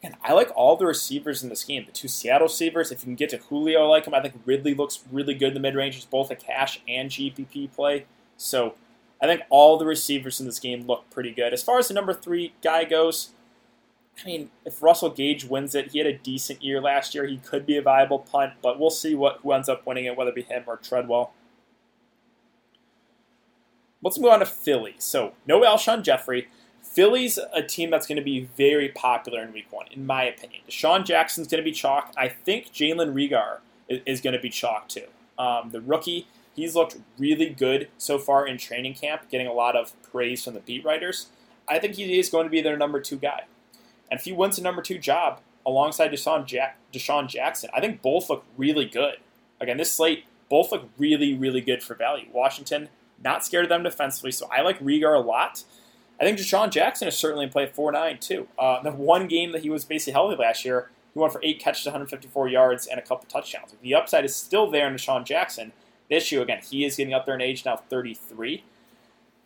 again, 0.00 0.16
I 0.22 0.32
like 0.32 0.50
all 0.54 0.76
the 0.76 0.86
receivers 0.86 1.42
in 1.42 1.48
this 1.48 1.64
game. 1.64 1.84
The 1.86 1.92
two 1.92 2.08
Seattle 2.08 2.48
receivers, 2.48 2.90
if 2.90 3.00
you 3.00 3.06
can 3.06 3.14
get 3.14 3.30
to 3.30 3.38
Julio, 3.38 3.84
I 3.84 3.86
like 3.86 4.06
him. 4.06 4.14
I 4.14 4.20
think 4.20 4.40
Ridley 4.44 4.74
looks 4.74 5.00
really 5.10 5.34
good 5.34 5.48
in 5.48 5.54
the 5.54 5.60
mid 5.60 5.74
range. 5.74 5.94
He's 5.94 6.04
both 6.04 6.30
a 6.30 6.36
cash 6.36 6.80
and 6.88 7.10
GPP 7.10 7.72
play. 7.72 8.06
So, 8.36 8.74
I 9.22 9.26
think 9.26 9.42
all 9.50 9.76
the 9.76 9.84
receivers 9.84 10.40
in 10.40 10.46
this 10.46 10.58
game 10.58 10.86
look 10.86 11.10
pretty 11.10 11.32
good. 11.32 11.52
As 11.52 11.62
far 11.62 11.78
as 11.78 11.88
the 11.88 11.94
number 11.94 12.14
three 12.14 12.54
guy 12.62 12.84
goes, 12.84 13.30
I 14.22 14.26
mean, 14.26 14.50
if 14.64 14.82
Russell 14.82 15.10
Gage 15.10 15.44
wins 15.44 15.74
it, 15.74 15.90
he 15.92 15.98
had 15.98 16.06
a 16.06 16.16
decent 16.16 16.62
year 16.62 16.80
last 16.80 17.14
year. 17.14 17.26
He 17.26 17.36
could 17.36 17.66
be 17.66 17.76
a 17.76 17.82
viable 17.82 18.20
punt, 18.20 18.54
but 18.62 18.78
we'll 18.80 18.90
see 18.90 19.14
what 19.14 19.40
who 19.42 19.52
ends 19.52 19.68
up 19.68 19.86
winning 19.86 20.06
it, 20.06 20.16
whether 20.16 20.30
it 20.30 20.34
be 20.34 20.42
him 20.42 20.64
or 20.66 20.78
Treadwell. 20.78 21.32
Let's 24.02 24.18
move 24.18 24.32
on 24.32 24.40
to 24.40 24.46
Philly. 24.46 24.94
So, 24.98 25.34
no 25.46 25.60
Alshon 25.60 26.02
Jeffery. 26.02 26.48
Philly's 26.90 27.38
a 27.52 27.62
team 27.62 27.90
that's 27.90 28.06
going 28.06 28.16
to 28.16 28.22
be 28.22 28.48
very 28.56 28.88
popular 28.88 29.42
in 29.42 29.52
week 29.52 29.68
one, 29.70 29.86
in 29.92 30.06
my 30.06 30.24
opinion. 30.24 30.62
DeSean 30.68 31.04
Jackson's 31.04 31.46
going 31.46 31.62
to 31.62 31.64
be 31.64 31.72
chalk. 31.72 32.12
I 32.16 32.28
think 32.28 32.72
Jalen 32.72 33.14
Reagor 33.14 33.58
is, 33.88 34.20
going 34.20 34.34
to 34.34 34.40
be 34.40 34.50
chalk 34.50 34.88
too. 34.88 35.06
Um, 35.38 35.70
the 35.70 35.80
rookie, 35.80 36.26
He's 36.54 36.74
looked 36.74 36.98
really 37.16 37.48
good 37.48 37.88
so 37.96 38.18
far 38.18 38.46
in 38.46 38.58
training 38.58 38.94
camp, 38.94 39.30
getting 39.30 39.46
a 39.46 39.52
lot 39.52 39.76
of 39.76 39.94
praise 40.02 40.44
from 40.44 40.54
the 40.54 40.60
beat 40.60 40.84
writers. 40.84 41.28
I 41.68 41.78
think 41.78 41.94
he 41.94 42.18
is 42.18 42.28
going 42.28 42.44
to 42.44 42.50
be 42.50 42.60
their 42.60 42.76
number 42.76 43.00
two 43.00 43.16
guy. 43.16 43.44
And 44.10 44.18
if 44.18 44.26
he 44.26 44.32
wins 44.32 44.58
a 44.58 44.62
number 44.62 44.82
two 44.82 44.98
job 44.98 45.40
alongside 45.64 46.10
DeSean, 46.10 46.44
Jack- 46.44 46.76
DeSean 46.92 47.28
Jackson, 47.28 47.70
I 47.72 47.80
think 47.80 48.02
both 48.02 48.28
look 48.28 48.44
really 48.56 48.84
good. 48.84 49.16
Again, 49.60 49.76
this 49.76 49.92
slate, 49.92 50.24
both 50.48 50.72
look 50.72 50.90
really, 50.98 51.34
really 51.34 51.60
good 51.60 51.82
for 51.82 51.94
value. 51.94 52.26
Washington, 52.32 52.88
not 53.22 53.44
scared 53.44 53.64
of 53.64 53.68
them 53.68 53.84
defensively, 53.84 54.32
so 54.32 54.48
I 54.50 54.62
like 54.62 54.80
Reagor 54.80 55.14
a 55.14 55.20
lot. 55.20 55.64
I 56.20 56.24
think 56.24 56.38
DeSean 56.38 56.70
Jackson 56.70 57.08
is 57.08 57.16
certainly 57.16 57.44
in 57.44 57.50
play 57.50 57.66
4 57.66 57.92
9 57.92 58.18
too. 58.18 58.48
Uh, 58.58 58.82
the 58.82 58.92
one 58.92 59.26
game 59.26 59.52
that 59.52 59.62
he 59.62 59.70
was 59.70 59.84
basically 59.84 60.12
healthy 60.12 60.36
last 60.36 60.64
year, 60.64 60.90
he 61.14 61.18
went 61.18 61.32
for 61.32 61.40
eight 61.42 61.58
catches, 61.58 61.86
154 61.86 62.48
yards, 62.48 62.86
and 62.86 62.98
a 62.98 63.02
couple 63.02 63.26
touchdowns. 63.28 63.74
The 63.80 63.94
upside 63.94 64.24
is 64.24 64.36
still 64.36 64.70
there 64.70 64.86
in 64.86 64.94
DeSean 64.94 65.24
Jackson, 65.24 65.72
The 66.08 66.16
issue. 66.16 66.42
Again, 66.42 66.60
he 66.62 66.84
is 66.84 66.96
getting 66.96 67.14
up 67.14 67.24
there 67.24 67.34
in 67.34 67.40
age 67.40 67.64
now, 67.64 67.76
33. 67.76 68.64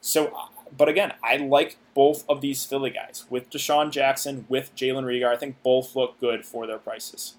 So, 0.00 0.36
but 0.76 0.88
again, 0.88 1.14
I 1.22 1.36
like 1.36 1.76
both 1.94 2.28
of 2.28 2.40
these 2.40 2.64
Philly 2.64 2.90
guys 2.90 3.24
with 3.30 3.50
DeSean 3.50 3.90
Jackson, 3.90 4.44
with 4.48 4.74
Jalen 4.74 5.04
Reagor. 5.04 5.28
I 5.28 5.36
think 5.36 5.62
both 5.62 5.94
look 5.94 6.18
good 6.18 6.44
for 6.44 6.66
their 6.66 6.78
prices. 6.78 7.36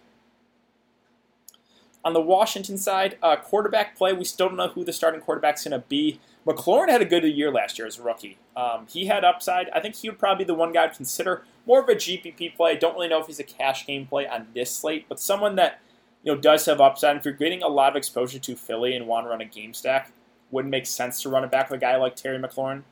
On 2.06 2.14
the 2.14 2.22
Washington 2.22 2.78
side, 2.78 3.18
uh, 3.24 3.36
quarterback 3.36 3.98
play, 3.98 4.14
we 4.14 4.24
still 4.24 4.48
don't 4.48 4.58
know 4.58 4.68
who 4.68 4.86
the 4.86 4.94
starting 4.94 5.20
quarterback's 5.20 5.64
going 5.64 5.72
to 5.72 5.86
be. 5.90 6.20
McLaurin 6.46 6.90
had 6.90 7.02
a 7.02 7.06
good 7.06 7.24
year 7.24 7.52
last 7.52 7.80
year 7.80 7.88
as 7.88 7.98
a 7.98 8.04
rookie. 8.04 8.38
Um, 8.56 8.86
he 8.88 9.08
had 9.08 9.26
upside. 9.26 9.70
I 9.72 9.80
think 9.80 9.96
he 9.96 10.10
would 10.10 10.20
probably 10.20 10.46
be 10.46 10.48
the 10.48 10.54
one 10.54 10.72
guy 10.72 10.84
I'd 10.84 10.94
consider 10.94 11.44
more 11.66 11.82
of 11.82 11.90
a 11.90 11.96
GPP 11.96 12.56
play. 12.56 12.74
I 12.74 12.76
don't 12.76 12.94
really 12.94 13.08
know 13.08 13.20
if 13.20 13.26
he's 13.26 13.40
a 13.40 13.44
cash 13.44 13.88
game 13.88 14.06
play 14.06 14.28
on 14.28 14.48
this 14.54 14.72
slate, 14.72 15.08
but 15.10 15.20
someone 15.20 15.56
that 15.56 15.82
you 16.24 16.34
know, 16.34 16.40
does 16.40 16.68
have 16.68 16.80
upside. 16.80 17.18
If 17.18 17.26
you're 17.26 17.34
getting 17.34 17.64
a 17.64 17.68
lot 17.68 17.90
of 17.90 17.96
exposure 17.96 18.38
to 18.38 18.56
Philly 18.56 18.96
and 18.96 19.08
want 19.08 19.26
to 19.26 19.30
run 19.30 19.42
a 19.42 19.46
game 19.46 19.74
stack, 19.74 20.12
wouldn't 20.52 20.72
make 20.72 20.86
sense 20.86 21.24
to 21.24 21.30
run 21.30 21.44
it 21.44 21.50
back 21.50 21.72
with 21.72 21.80
a 21.80 21.82
guy 21.82 21.96
like 21.98 22.16
Terry 22.16 22.38
McLaurin. 22.38 22.84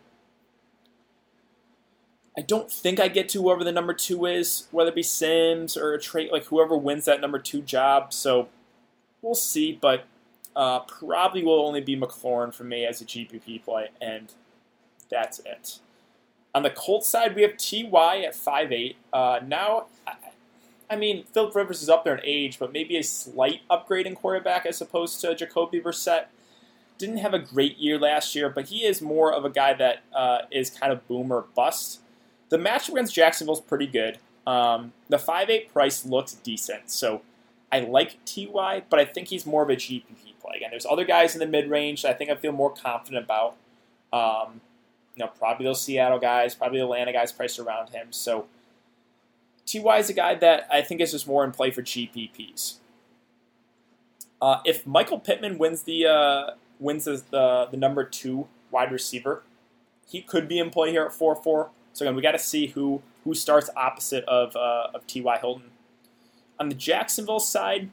I 2.36 2.41
don't 2.41 2.72
think 2.72 3.00
I 3.00 3.10
get 3.10 3.29
to 3.29 3.43
whoever 3.43 3.63
the 3.63 3.72
number 3.72 3.93
two 3.93 4.25
is, 4.25 4.67
whether 4.72 4.89
it 4.89 4.96
be 4.96 5.03
Sims 5.03 5.77
or 5.77 5.93
a 5.93 6.01
trade, 6.01 6.32
like 6.32 6.46
whoever 6.46 6.75
wins 6.75 7.05
that 7.05 7.22
number 7.22 7.38
two 7.38 7.62
job. 7.62 8.12
So 8.12 8.50
we'll 9.24 9.34
see, 9.34 9.77
but 9.82 10.06
uh, 10.56 10.82
probably 10.82 11.44
will 11.44 11.65
only 11.65 11.82
be 11.82 11.98
McLaurin 11.98 12.53
for 12.53 12.63
me 12.63 12.86
as 12.86 13.01
a 13.01 13.06
GPP 13.06 13.63
play, 13.63 13.89
and 14.00 14.32
that's 15.10 15.39
it. 15.39 15.80
On 16.53 16.62
the 16.62 16.70
Colts 16.70 17.08
side, 17.08 17.36
we 17.36 17.42
have 17.42 17.58
Ty 17.58 18.24
at 18.24 18.36
5'8". 18.36 18.96
Uh, 19.12 19.39
now, 19.48 19.88
I, 20.06 20.13
I 20.92 20.96
mean, 20.96 21.24
Philip 21.34 21.56
Rivers 21.56 21.82
is 21.82 21.89
up 21.89 22.03
there 22.03 22.15
in 22.15 22.22
age, 22.24 22.60
but 22.60 22.72
maybe 22.72 22.98
a 22.98 23.03
slight 23.03 23.62
upgrade 23.70 24.06
in 24.06 24.15
quarterback 24.15 24.68
as 24.68 24.80
opposed 24.80 25.20
to 25.22 25.34
Jacoby 25.34 25.82
Brissett. 25.82 26.25
Didn't 27.00 27.18
have 27.18 27.34
a 27.34 27.39
great 27.39 27.80
year 27.80 27.98
last 27.98 28.36
year, 28.36 28.50
but 28.50 28.65
he 28.65 28.86
is 28.86 29.01
more 29.01 29.34
of 29.34 29.46
a 29.46 29.50
guy 29.50 29.74
that 29.74 30.03
uh, 30.13 30.39
is 30.51 30.70
kind 30.70 30.94
of 30.94 31.08
boomer 31.08 31.46
bust. 31.56 32.01
The 32.50 32.58
matchup 32.58 32.89
against 32.89 33.15
Jacksonville 33.15 33.56
is 33.56 33.62
pretty 33.62 33.88
good. 33.88 34.20
Um, 34.46 34.94
the 35.10 35.18
5'8 35.18 35.70
price 35.70 36.06
looks 36.06 36.34
decent, 36.34 36.92
so 36.92 37.24
I 37.74 37.80
like 37.80 38.24
Ty, 38.24 38.84
but 38.88 39.00
I 39.00 39.06
think 39.06 39.30
he's 39.30 39.48
more 39.48 39.63
of 39.63 39.70
a 39.72 39.75
GPP 39.75 40.38
play. 40.39 40.58
Again, 40.58 40.70
there's 40.70 40.86
other 40.86 41.03
guys 41.03 41.34
in 41.34 41.39
the 41.39 41.48
mid 41.48 41.72
range 41.72 42.03
that 42.03 42.12
I 42.12 42.13
think 42.13 42.30
I 42.30 42.36
feel 42.36 42.51
more 42.51 42.72
confident 42.72 43.25
about. 43.25 43.56
Um, 44.13 44.62
you 45.15 45.25
know, 45.25 45.32
probably 45.39 45.65
those 45.65 45.82
Seattle 45.82 46.20
guys, 46.20 46.53
probably 46.53 46.77
the 46.77 46.84
Atlanta 46.84 47.12
guys 47.12 47.32
priced 47.32 47.58
around 47.58 47.89
him. 47.89 48.10
So 48.12 48.46
Ty 49.65 49.98
is 49.98 50.08
a 50.12 50.13
guy 50.13 50.36
that 50.36 50.68
I 50.72 50.84
think 50.84 51.01
is 51.01 51.13
just 51.13 51.27
more 51.27 51.44
in 51.44 51.51
play 51.51 51.72
for 51.72 51.82
GPPs. 51.82 52.75
Uh, 54.39 54.60
if 54.65 54.86
Michael 54.86 55.20
Pittman 55.20 55.58
wins 55.58 55.82
the 55.82 56.06
uh, 56.06 56.51
wins 56.80 57.06
the, 57.06 57.24
the, 57.32 57.70
the 57.72 57.77
number 57.77 58.03
two 58.03 58.48
wide 58.70 58.92
receiver, 58.92 59.42
he 60.08 60.22
could 60.22 60.48
be 60.48 60.60
in 60.60 60.70
play 60.70 60.92
here 60.92 61.06
at 61.06 61.12
four 61.12 61.36
four. 61.36 61.72
So 61.94 62.06
again, 62.06 62.15
we 62.15 62.22
got 62.22 62.34
to 62.34 62.39
see 62.39 62.68
who 62.68 63.01
who 63.24 63.34
starts 63.34 63.72
opposite 63.75 64.25
of 64.25 64.56
uh, 64.56 64.89
of 64.94 65.08
T.Y. 65.08 65.39
Hilton. 65.39 65.73
On 66.63 66.70
the 66.70 66.75
Jacksonville 66.75 67.41
side, 67.41 67.89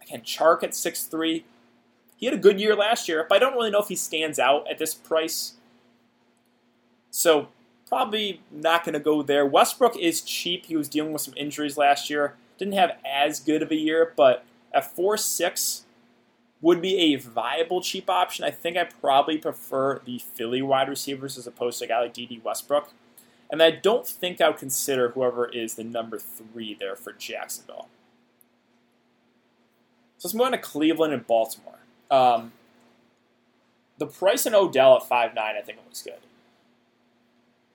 again, 0.00 0.20
Chark 0.20 0.62
at 0.62 0.72
six 0.72 1.02
three. 1.02 1.44
He 2.16 2.26
had 2.26 2.34
a 2.34 2.38
good 2.38 2.60
year 2.60 2.76
last 2.76 3.08
year, 3.08 3.26
but 3.28 3.34
I 3.34 3.38
don't 3.40 3.54
really 3.54 3.72
know 3.72 3.80
if 3.80 3.88
he 3.88 3.96
stands 3.96 4.38
out 4.38 4.70
at 4.70 4.78
this 4.78 4.94
price. 4.94 5.54
So 7.10 7.48
probably 7.88 8.40
not 8.52 8.84
going 8.84 8.92
to 8.92 9.00
go 9.00 9.20
there. 9.20 9.44
Westbrook 9.44 9.96
is 9.96 10.20
cheap. 10.22 10.66
He 10.66 10.76
was 10.76 10.88
dealing 10.88 11.12
with 11.12 11.22
some 11.22 11.34
injuries 11.36 11.76
last 11.76 12.08
year. 12.08 12.36
Didn't 12.56 12.74
have 12.74 12.98
as 13.04 13.40
good 13.40 13.62
of 13.62 13.72
a 13.72 13.76
year, 13.76 14.12
but 14.14 14.44
at 14.72 14.94
4 14.94 15.16
6 15.16 15.86
would 16.60 16.80
be 16.80 17.12
a 17.12 17.16
viable 17.16 17.80
cheap 17.80 18.08
option. 18.08 18.44
I 18.44 18.52
think 18.52 18.76
I 18.76 18.84
probably 18.84 19.38
prefer 19.38 20.00
the 20.04 20.18
Philly 20.18 20.62
wide 20.62 20.88
receivers 20.88 21.36
as 21.36 21.48
opposed 21.48 21.80
to 21.80 21.86
a 21.86 21.88
guy 21.88 22.00
like 22.02 22.14
Dede 22.14 22.44
Westbrook. 22.44 22.92
And 23.50 23.62
I 23.62 23.70
don't 23.70 24.06
think 24.06 24.40
I 24.40 24.48
would 24.48 24.58
consider 24.58 25.10
whoever 25.10 25.46
is 25.46 25.74
the 25.74 25.84
number 25.84 26.18
three 26.18 26.74
there 26.74 26.96
for 26.96 27.12
Jacksonville. 27.12 27.88
So 30.18 30.28
let's 30.28 30.34
move 30.34 30.46
on 30.46 30.52
to 30.52 30.58
Cleveland 30.58 31.12
and 31.12 31.26
Baltimore. 31.26 31.78
Um, 32.10 32.52
the 33.98 34.06
price 34.06 34.46
in 34.46 34.54
Odell 34.54 34.96
at 34.96 35.08
five 35.08 35.34
nine, 35.34 35.56
I 35.56 35.60
think 35.60 35.78
it 35.78 35.84
looks 35.84 36.02
good. 36.02 36.14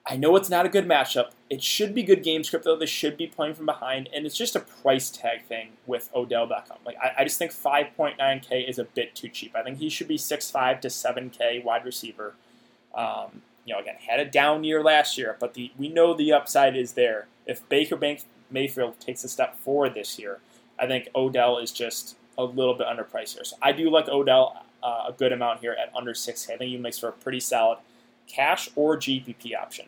I 0.06 0.16
know 0.16 0.34
it's 0.34 0.50
not 0.50 0.66
a 0.66 0.68
good 0.68 0.88
matchup. 0.88 1.30
It 1.48 1.62
should 1.62 1.94
be 1.94 2.02
good 2.02 2.24
game 2.24 2.42
script, 2.42 2.64
though. 2.64 2.76
They 2.76 2.86
should 2.86 3.16
be 3.16 3.28
playing 3.28 3.54
from 3.54 3.66
behind, 3.66 4.08
and 4.12 4.26
it's 4.26 4.36
just 4.36 4.56
a 4.56 4.60
price 4.60 5.10
tag 5.10 5.44
thing 5.44 5.72
with 5.86 6.10
Odell 6.14 6.48
Beckham. 6.48 6.78
Like 6.84 6.96
I, 7.00 7.12
I 7.18 7.24
just 7.24 7.38
think 7.38 7.52
5.9K 7.52 8.68
is 8.68 8.78
a 8.78 8.84
bit 8.84 9.14
too 9.14 9.28
cheap. 9.28 9.54
I 9.54 9.62
think 9.62 9.78
he 9.78 9.88
should 9.88 10.08
be 10.08 10.18
6.5 10.18 10.80
to 10.80 10.88
7K 10.88 11.62
wide 11.62 11.84
receiver. 11.84 12.34
Um, 12.94 13.42
you 13.64 13.74
know, 13.74 13.80
again, 13.80 13.96
had 14.06 14.20
a 14.20 14.24
down 14.24 14.64
year 14.64 14.82
last 14.82 15.18
year, 15.18 15.36
but 15.38 15.54
the 15.54 15.70
we 15.76 15.88
know 15.88 16.14
the 16.14 16.32
upside 16.32 16.76
is 16.76 16.92
there. 16.92 17.26
If 17.46 17.68
Baker 17.68 17.96
Bank 17.96 18.24
Mayfield 18.50 18.98
takes 19.00 19.24
a 19.24 19.28
step 19.28 19.58
forward 19.58 19.94
this 19.94 20.18
year, 20.18 20.38
I 20.78 20.86
think 20.86 21.08
Odell 21.14 21.58
is 21.58 21.70
just 21.70 22.16
a 22.38 22.44
little 22.44 22.74
bit 22.74 22.86
underpriced 22.86 23.34
here. 23.34 23.44
So 23.44 23.56
I 23.60 23.72
do 23.72 23.90
like 23.90 24.08
Odell 24.08 24.64
uh, 24.82 25.04
a 25.08 25.12
good 25.12 25.32
amount 25.32 25.60
here 25.60 25.72
at 25.72 25.94
under 25.94 26.12
6K. 26.12 26.54
I 26.54 26.56
think 26.56 26.70
he 26.70 26.76
makes 26.78 26.98
for 26.98 27.08
a 27.08 27.12
pretty 27.12 27.40
solid 27.40 27.78
cash 28.26 28.70
or 28.76 28.96
GPP 28.96 29.54
option. 29.60 29.86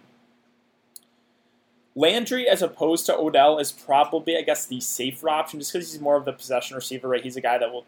Landry, 1.95 2.49
as 2.49 2.63
opposed 2.63 3.07
to 3.07 3.17
Odell, 3.17 3.59
is 3.59 3.71
probably, 3.71 4.37
I 4.37 4.43
guess, 4.43 4.67
the 4.67 4.81
safer 4.81 5.29
option 5.29 5.61
just 5.61 5.73
because 5.73 5.93
he's 5.93 6.01
more 6.01 6.17
of 6.17 6.25
the 6.25 6.33
possession 6.33 6.75
receiver, 6.75 7.09
right? 7.09 7.23
He's 7.23 7.37
a 7.37 7.41
guy 7.41 7.59
that 7.59 7.71
will 7.71 7.85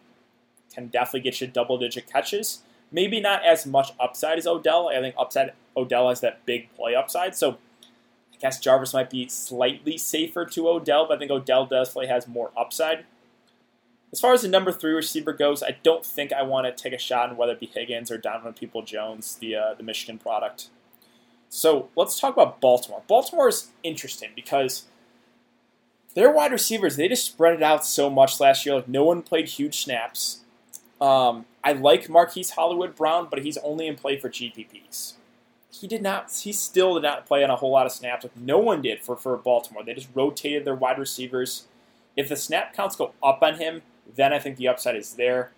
can 0.73 0.87
definitely 0.87 1.21
get 1.21 1.39
you 1.39 1.47
double 1.47 1.77
digit 1.77 2.11
catches. 2.11 2.61
Maybe 2.91 3.19
not 3.19 3.43
as 3.45 3.65
much 3.65 3.93
upside 3.99 4.37
as 4.37 4.45
Odell. 4.45 4.89
I 4.89 4.99
think 4.99 5.15
upside 5.17 5.53
Odell 5.77 6.09
has 6.09 6.21
that 6.21 6.45
big 6.45 6.73
play 6.75 6.95
upside. 6.95 7.35
So 7.35 7.57
I 8.33 8.37
guess 8.39 8.59
Jarvis 8.59 8.93
might 8.93 9.09
be 9.09 9.27
slightly 9.27 9.97
safer 9.97 10.45
to 10.45 10.69
Odell, 10.69 11.07
but 11.07 11.15
I 11.15 11.19
think 11.19 11.31
Odell 11.31 11.65
definitely 11.65 12.07
has 12.07 12.27
more 12.27 12.51
upside. 12.57 13.05
As 14.11 14.19
far 14.19 14.33
as 14.33 14.43
the 14.43 14.47
number 14.47 14.71
three 14.71 14.93
receiver 14.93 15.33
goes, 15.33 15.61
I 15.61 15.77
don't 15.83 16.05
think 16.05 16.31
I 16.31 16.43
want 16.43 16.65
to 16.65 16.83
take 16.83 16.93
a 16.93 16.97
shot 16.97 17.29
on 17.29 17.37
whether 17.37 17.53
it 17.53 17.59
be 17.59 17.65
Higgins 17.65 18.09
or 18.09 18.17
Donovan 18.17 18.53
Peoples-Jones, 18.53 19.35
the 19.35 19.55
uh, 19.55 19.73
the 19.73 19.83
Michigan 19.83 20.17
product. 20.17 20.69
So 21.49 21.89
let's 21.95 22.19
talk 22.19 22.33
about 22.33 22.61
Baltimore. 22.61 23.03
Baltimore 23.07 23.49
is 23.49 23.71
interesting 23.83 24.29
because 24.35 24.85
their 26.13 26.31
wide 26.31 26.51
receivers 26.51 26.95
they 26.95 27.07
just 27.07 27.25
spread 27.25 27.55
it 27.55 27.63
out 27.63 27.85
so 27.85 28.09
much 28.09 28.39
last 28.39 28.65
year. 28.65 28.75
Like 28.75 28.87
no 28.87 29.03
one 29.03 29.21
played 29.21 29.49
huge 29.49 29.83
snaps. 29.83 30.41
Um, 30.99 31.45
I 31.63 31.73
like 31.73 32.09
Marquise 32.09 32.51
Hollywood 32.51 32.95
Brown, 32.95 33.27
but 33.29 33.43
he's 33.43 33.57
only 33.57 33.87
in 33.87 33.95
play 33.95 34.17
for 34.17 34.29
GPPs. 34.29 35.13
He 35.79 35.87
did 35.87 36.01
not. 36.01 36.31
He 36.33 36.53
still 36.53 36.95
did 36.95 37.03
not 37.03 37.25
play 37.25 37.43
on 37.43 37.49
a 37.49 37.55
whole 37.55 37.71
lot 37.71 37.85
of 37.85 37.91
snaps. 37.91 38.23
Like 38.23 38.37
no 38.37 38.59
one 38.59 38.81
did 38.81 39.01
for 39.01 39.15
for 39.15 39.35
Baltimore. 39.37 39.83
They 39.83 39.93
just 39.93 40.09
rotated 40.13 40.65
their 40.65 40.75
wide 40.75 40.99
receivers. 40.99 41.65
If 42.15 42.29
the 42.29 42.35
snap 42.35 42.73
counts 42.73 42.95
go 42.95 43.13
up 43.21 43.43
on 43.43 43.55
him, 43.55 43.81
then 44.15 44.31
I 44.31 44.39
think 44.39 44.57
the 44.57 44.67
upside 44.67 44.95
is 44.95 45.13
there. 45.13 45.51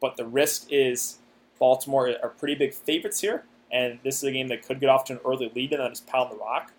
But 0.00 0.16
the 0.16 0.26
risk 0.26 0.66
is 0.70 1.18
Baltimore 1.58 2.14
are 2.22 2.28
pretty 2.28 2.54
big 2.54 2.74
favorites 2.74 3.20
here 3.20 3.44
and 3.72 3.98
this 4.04 4.18
is 4.18 4.24
a 4.24 4.30
game 4.30 4.48
that 4.48 4.64
could 4.64 4.78
get 4.78 4.90
off 4.90 5.04
to 5.06 5.14
an 5.14 5.20
early 5.24 5.50
lead 5.54 5.72
and 5.72 5.82
then 5.82 5.90
just 5.90 6.06
pound 6.06 6.30
the 6.30 6.36
rock. 6.36 6.72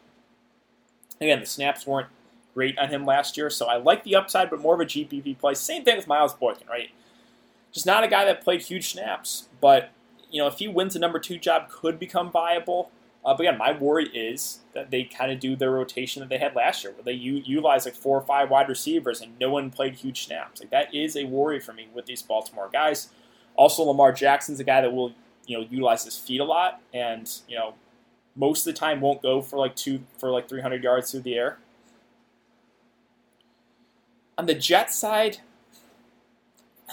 Again, 1.20 1.40
the 1.40 1.46
snaps 1.46 1.88
weren't 1.88 2.08
great 2.54 2.78
on 2.78 2.90
him 2.90 3.06
last 3.06 3.36
year, 3.36 3.50
so 3.50 3.66
I 3.66 3.78
like 3.78 4.04
the 4.04 4.16
upside, 4.16 4.50
but 4.50 4.62
more 4.62 4.76
of 4.76 4.80
a 4.80 4.86
GPP 4.86 5.40
play. 5.40 5.56
Same 5.56 5.84
thing 5.84 5.98
with 5.98 6.08
Miles 6.08 6.34
Boykin, 6.36 6.68
right? 6.68 6.92
Just 7.72 7.88
not 7.88 8.04
a 8.04 8.08
guy 8.08 8.26
that 8.26 8.44
played 8.44 8.62
huge 8.62 8.92
snaps, 8.92 9.48
but 9.60 9.90
you 10.34 10.42
know 10.42 10.48
if 10.48 10.58
he 10.60 10.68
wins 10.68 10.96
a 10.96 11.00
number 11.00 11.20
two 11.20 11.38
job, 11.38 11.70
could 11.70 11.98
become 12.00 12.32
viable. 12.32 12.92
Uh, 13.24 13.34
but 13.34 13.46
again, 13.46 13.58
my 13.58 13.72
worry 13.72 14.10
is 14.10 14.60
that 14.74 14.92
they 14.92 15.06
kind 15.06 15.32
of 15.32 15.40
do 15.40 15.56
their 15.56 15.72
rotation 15.72 16.20
that 16.20 16.28
they 16.28 16.40
had 16.40 16.54
last 16.56 16.84
year, 16.84 16.92
where 16.92 17.04
they 17.04 17.14
u- 17.14 17.42
utilize 17.46 17.86
like 17.86 17.96
four 17.96 18.18
or 18.18 18.26
five 18.26 18.50
wide 18.50 18.68
receivers 18.68 19.22
and 19.22 19.40
no 19.40 19.50
one 19.50 19.70
played 19.70 19.96
huge 19.96 20.26
snaps. 20.26 20.60
Like 20.60 20.72
that 20.72 20.94
is 20.94 21.16
a 21.16 21.24
worry 21.24 21.62
for 21.62 21.72
me 21.72 21.88
with 21.94 22.06
these 22.06 22.22
Baltimore 22.22 22.70
guys. 22.74 23.10
Also, 23.56 23.84
Lamar 23.84 24.12
Jackson's 24.12 24.60
a 24.60 24.64
guy 24.66 24.82
that 24.82 24.92
will 24.92 25.14
you 25.46 25.58
know 25.58 25.66
utilize 25.70 26.04
his 26.04 26.18
feet 26.18 26.42
a 26.42 26.44
lot, 26.44 26.82
and 26.94 27.32
you 27.48 27.56
know 27.56 27.76
most 28.36 28.68
of 28.68 28.74
the 28.74 28.80
time 28.80 29.00
won't 29.00 29.22
go 29.22 29.42
for 29.42 29.58
like 29.58 29.76
two 29.76 30.02
for 30.18 30.32
like 30.32 30.50
300 30.50 30.84
yards 30.84 31.12
through 31.12 31.22
the 31.22 31.36
air. 31.36 31.60
On 34.36 34.48
the 34.48 34.56
Jet 34.56 34.92
side, 34.92 35.38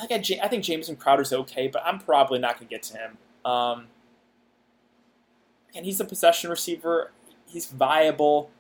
I 0.01 0.07
think, 0.07 0.31
I 0.43 0.49
think 0.49 0.65
Jamison 0.65 0.97
Crowder's 0.97 1.33
okay, 1.33 1.69
but 1.69 1.83
I'm 1.85 1.99
probably 1.99 2.39
not 2.39 2.57
going 2.57 2.69
to 2.69 2.71
get 2.71 2.83
to 2.85 2.99
him. 2.99 3.19
Um, 3.45 3.87
and 5.75 5.85
he's 5.85 6.01
a 6.01 6.05
possession 6.05 6.51
receiver. 6.51 7.13
He's 7.47 7.67
viable, 7.67 8.51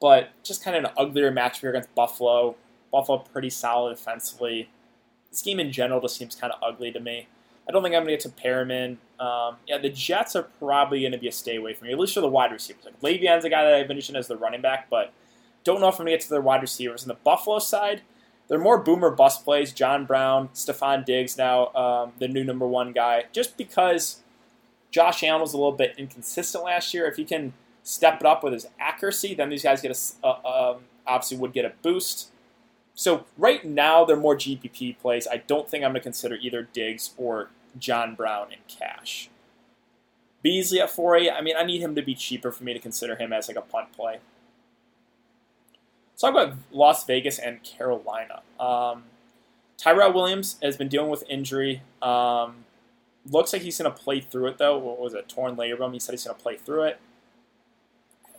but 0.00 0.30
just 0.42 0.64
kind 0.64 0.76
of 0.76 0.84
an 0.84 0.90
uglier 0.96 1.30
match 1.30 1.60
here 1.60 1.70
against 1.70 1.94
Buffalo. 1.94 2.56
Buffalo 2.92 3.18
pretty 3.18 3.50
solid 3.50 3.96
defensively. 3.96 4.68
This 5.30 5.42
game 5.42 5.58
in 5.58 5.72
general 5.72 6.00
just 6.00 6.16
seems 6.16 6.34
kind 6.34 6.52
of 6.52 6.60
ugly 6.62 6.92
to 6.92 7.00
me. 7.00 7.26
I 7.68 7.72
don't 7.72 7.82
think 7.82 7.94
I'm 7.94 8.04
going 8.04 8.18
to 8.18 8.28
get 8.28 8.34
to 8.34 8.42
Perriman. 8.42 8.98
Um, 9.18 9.56
yeah, 9.66 9.78
the 9.78 9.88
Jets 9.88 10.36
are 10.36 10.42
probably 10.42 11.00
going 11.00 11.12
to 11.12 11.18
be 11.18 11.28
a 11.28 11.32
stay 11.32 11.56
away 11.56 11.74
from 11.74 11.88
me, 11.88 11.94
at 11.94 11.98
least 11.98 12.14
for 12.14 12.20
the 12.20 12.28
wide 12.28 12.52
receivers. 12.52 12.84
Like 12.84 13.00
Le'Veon's 13.00 13.44
a 13.44 13.50
guy 13.50 13.64
that 13.64 13.74
I've 13.74 13.88
mentioned 13.88 14.18
as 14.18 14.28
the 14.28 14.36
running 14.36 14.60
back, 14.60 14.88
but 14.90 15.12
don't 15.64 15.80
know 15.80 15.88
if 15.88 15.94
I'm 15.94 16.04
going 16.04 16.08
to 16.08 16.12
get 16.12 16.20
to 16.22 16.30
their 16.30 16.40
wide 16.40 16.60
receivers. 16.60 17.02
On 17.02 17.08
the 17.08 17.14
Buffalo 17.14 17.58
side, 17.58 18.02
they're 18.48 18.58
more 18.58 18.78
boomer 18.78 19.10
bust 19.10 19.44
plays. 19.44 19.72
John 19.72 20.04
Brown, 20.04 20.48
Stefon 20.54 21.04
Diggs 21.04 21.38
now, 21.38 21.68
um, 21.74 22.12
the 22.18 22.28
new 22.28 22.44
number 22.44 22.66
one 22.66 22.92
guy, 22.92 23.24
just 23.32 23.56
because 23.56 24.20
Josh 24.90 25.22
Allen 25.22 25.40
was 25.40 25.54
a 25.54 25.56
little 25.56 25.72
bit 25.72 25.94
inconsistent 25.98 26.64
last 26.64 26.92
year. 26.94 27.06
If 27.06 27.16
he 27.16 27.24
can 27.24 27.54
step 27.82 28.20
it 28.20 28.26
up 28.26 28.44
with 28.44 28.52
his 28.52 28.66
accuracy, 28.78 29.34
then 29.34 29.48
these 29.48 29.62
guys 29.62 29.80
get 29.80 29.90
a, 30.22 30.26
uh, 30.26 30.72
um, 30.72 30.82
obviously 31.06 31.38
would 31.38 31.52
get 31.52 31.64
a 31.64 31.72
boost. 31.82 32.30
So 32.94 33.24
right 33.36 33.64
now 33.64 34.04
they're 34.04 34.16
more 34.16 34.36
GPP 34.36 34.98
plays. 34.98 35.26
I 35.30 35.38
don't 35.38 35.68
think 35.68 35.84
I'm 35.84 35.90
going 35.90 36.00
to 36.00 36.04
consider 36.04 36.36
either 36.36 36.68
Diggs 36.72 37.10
or 37.16 37.50
John 37.78 38.14
Brown 38.14 38.52
in 38.52 38.58
cash. 38.68 39.30
Beasley 40.42 40.80
at 40.80 40.90
4A, 40.90 41.34
I 41.34 41.40
mean, 41.40 41.56
I 41.56 41.64
need 41.64 41.80
him 41.80 41.94
to 41.94 42.02
be 42.02 42.14
cheaper 42.14 42.52
for 42.52 42.64
me 42.64 42.74
to 42.74 42.78
consider 42.78 43.16
him 43.16 43.32
as 43.32 43.48
like 43.48 43.56
a 43.56 43.62
punt 43.62 43.92
play. 43.92 44.18
Talk 46.24 46.32
about 46.32 46.56
Las 46.72 47.04
Vegas 47.04 47.38
and 47.38 47.62
Carolina. 47.62 48.40
Um, 48.58 49.04
Tyrell 49.76 50.14
Williams 50.14 50.56
has 50.62 50.74
been 50.74 50.88
dealing 50.88 51.10
with 51.10 51.22
injury. 51.28 51.82
Um, 52.00 52.64
looks 53.30 53.52
like 53.52 53.60
he's 53.60 53.76
going 53.76 53.92
to 53.92 53.98
play 53.98 54.20
through 54.20 54.46
it, 54.46 54.56
though. 54.56 54.78
What 54.78 54.98
was 54.98 55.12
it? 55.12 55.28
Torn 55.28 55.54
labrum. 55.54 55.92
He 55.92 55.98
said 55.98 56.12
he's 56.12 56.24
going 56.24 56.34
to 56.34 56.42
play 56.42 56.56
through 56.56 56.84
it. 56.84 57.00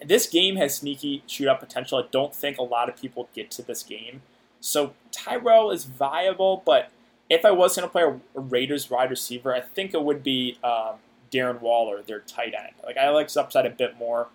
This 0.04 0.28
game 0.28 0.56
has 0.56 0.76
sneaky 0.76 1.22
shootout 1.28 1.60
potential. 1.60 2.00
I 2.00 2.06
don't 2.10 2.34
think 2.34 2.58
a 2.58 2.64
lot 2.64 2.90
of 2.90 3.00
people 3.00 3.30
get 3.36 3.52
to 3.52 3.62
this 3.62 3.84
game. 3.84 4.24
So 4.60 4.96
Tyrell 5.12 5.70
is 5.70 5.86
viable, 5.86 6.64
but 6.66 6.90
if 7.30 7.46
I 7.46 7.52
was 7.52 7.76
going 7.76 7.88
to 7.88 7.92
play 7.92 8.02
a, 8.02 8.20
Raiders 8.40 8.90
wide 8.90 9.12
receiver, 9.12 9.54
I 9.54 9.62
think 9.62 9.94
it 9.94 10.02
would 10.02 10.24
be 10.24 10.58
um, 10.64 10.96
Darren 11.32 11.62
Waller, 11.62 12.02
their 12.02 12.22
tight 12.22 12.56
end. 12.58 12.74
Like 12.84 12.98
I 12.98 13.10
like 13.10 13.28
his 13.28 13.38
upside 13.38 13.68
a 13.68 13.70
bit 13.70 13.96
more. 14.00 14.30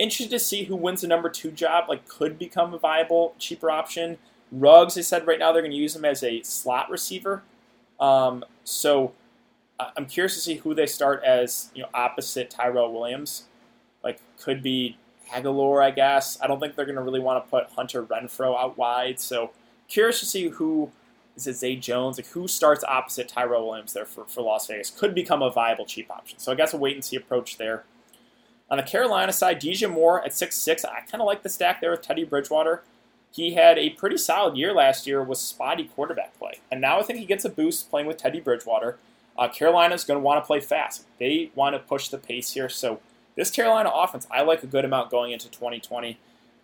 Interested 0.00 0.30
to 0.30 0.38
see 0.38 0.64
who 0.64 0.76
wins 0.76 1.02
the 1.02 1.08
number 1.08 1.28
two 1.28 1.50
job. 1.50 1.84
Like 1.90 2.08
could 2.08 2.38
become 2.38 2.72
a 2.72 2.78
viable 2.78 3.34
cheaper 3.38 3.70
option. 3.70 4.16
Ruggs, 4.50 4.94
they 4.94 5.02
said 5.02 5.26
right 5.26 5.38
now 5.38 5.52
they're 5.52 5.60
going 5.60 5.72
to 5.72 5.76
use 5.76 5.94
him 5.94 6.06
as 6.06 6.24
a 6.24 6.42
slot 6.42 6.88
receiver. 6.88 7.42
Um, 8.00 8.42
so 8.64 9.12
I'm 9.78 10.06
curious 10.06 10.34
to 10.34 10.40
see 10.40 10.54
who 10.54 10.74
they 10.74 10.86
start 10.86 11.22
as 11.22 11.70
you 11.74 11.82
know 11.82 11.90
opposite 11.92 12.48
Tyrell 12.48 12.90
Williams. 12.90 13.44
Like 14.02 14.20
could 14.38 14.62
be 14.62 14.96
Agholor, 15.30 15.84
I 15.84 15.90
guess. 15.90 16.38
I 16.40 16.46
don't 16.46 16.60
think 16.60 16.76
they're 16.76 16.86
going 16.86 16.96
to 16.96 17.02
really 17.02 17.20
want 17.20 17.44
to 17.44 17.50
put 17.50 17.66
Hunter 17.76 18.02
Renfrow 18.02 18.58
out 18.58 18.78
wide. 18.78 19.20
So 19.20 19.50
curious 19.86 20.18
to 20.20 20.26
see 20.26 20.48
who 20.48 20.90
is 21.36 21.46
it 21.46 21.56
Zay 21.56 21.76
Jones? 21.76 22.16
Like 22.16 22.28
who 22.28 22.48
starts 22.48 22.82
opposite 22.84 23.28
Tyrell 23.28 23.66
Williams 23.66 23.92
there 23.92 24.06
for, 24.06 24.24
for 24.24 24.40
Las 24.40 24.66
Vegas? 24.66 24.90
Could 24.90 25.14
become 25.14 25.42
a 25.42 25.50
viable 25.50 25.84
cheap 25.84 26.10
option. 26.10 26.38
So 26.38 26.50
I 26.50 26.54
guess 26.54 26.72
a 26.72 26.78
wait 26.78 26.96
and 26.96 27.04
see 27.04 27.16
approach 27.16 27.58
there. 27.58 27.84
On 28.70 28.76
the 28.76 28.82
Carolina 28.82 29.32
side, 29.32 29.60
DJ 29.60 29.90
Moore 29.90 30.24
at 30.24 30.32
six 30.32 30.56
six. 30.56 30.84
I 30.84 31.00
kind 31.00 31.20
of 31.20 31.26
like 31.26 31.42
the 31.42 31.48
stack 31.48 31.80
there 31.80 31.90
with 31.90 32.02
Teddy 32.02 32.24
Bridgewater. 32.24 32.82
He 33.32 33.54
had 33.54 33.78
a 33.78 33.90
pretty 33.90 34.16
solid 34.16 34.56
year 34.56 34.72
last 34.72 35.06
year 35.06 35.22
with 35.22 35.38
spotty 35.38 35.84
quarterback 35.84 36.36
play. 36.38 36.60
And 36.70 36.80
now 36.80 36.98
I 36.98 37.02
think 37.02 37.18
he 37.18 37.24
gets 37.24 37.44
a 37.44 37.48
boost 37.48 37.88
playing 37.90 38.06
with 38.06 38.16
Teddy 38.16 38.40
Bridgewater. 38.40 38.98
Uh, 39.38 39.48
Carolina's 39.48 40.04
going 40.04 40.18
to 40.18 40.22
want 40.22 40.42
to 40.42 40.46
play 40.46 40.60
fast. 40.60 41.06
They 41.18 41.50
want 41.54 41.74
to 41.74 41.78
push 41.78 42.08
the 42.08 42.18
pace 42.18 42.52
here. 42.52 42.68
So 42.68 43.00
this 43.36 43.50
Carolina 43.50 43.90
offense, 43.94 44.26
I 44.30 44.42
like 44.42 44.62
a 44.62 44.66
good 44.66 44.84
amount 44.84 45.10
going 45.10 45.32
into 45.32 45.48
2020. 45.48 46.18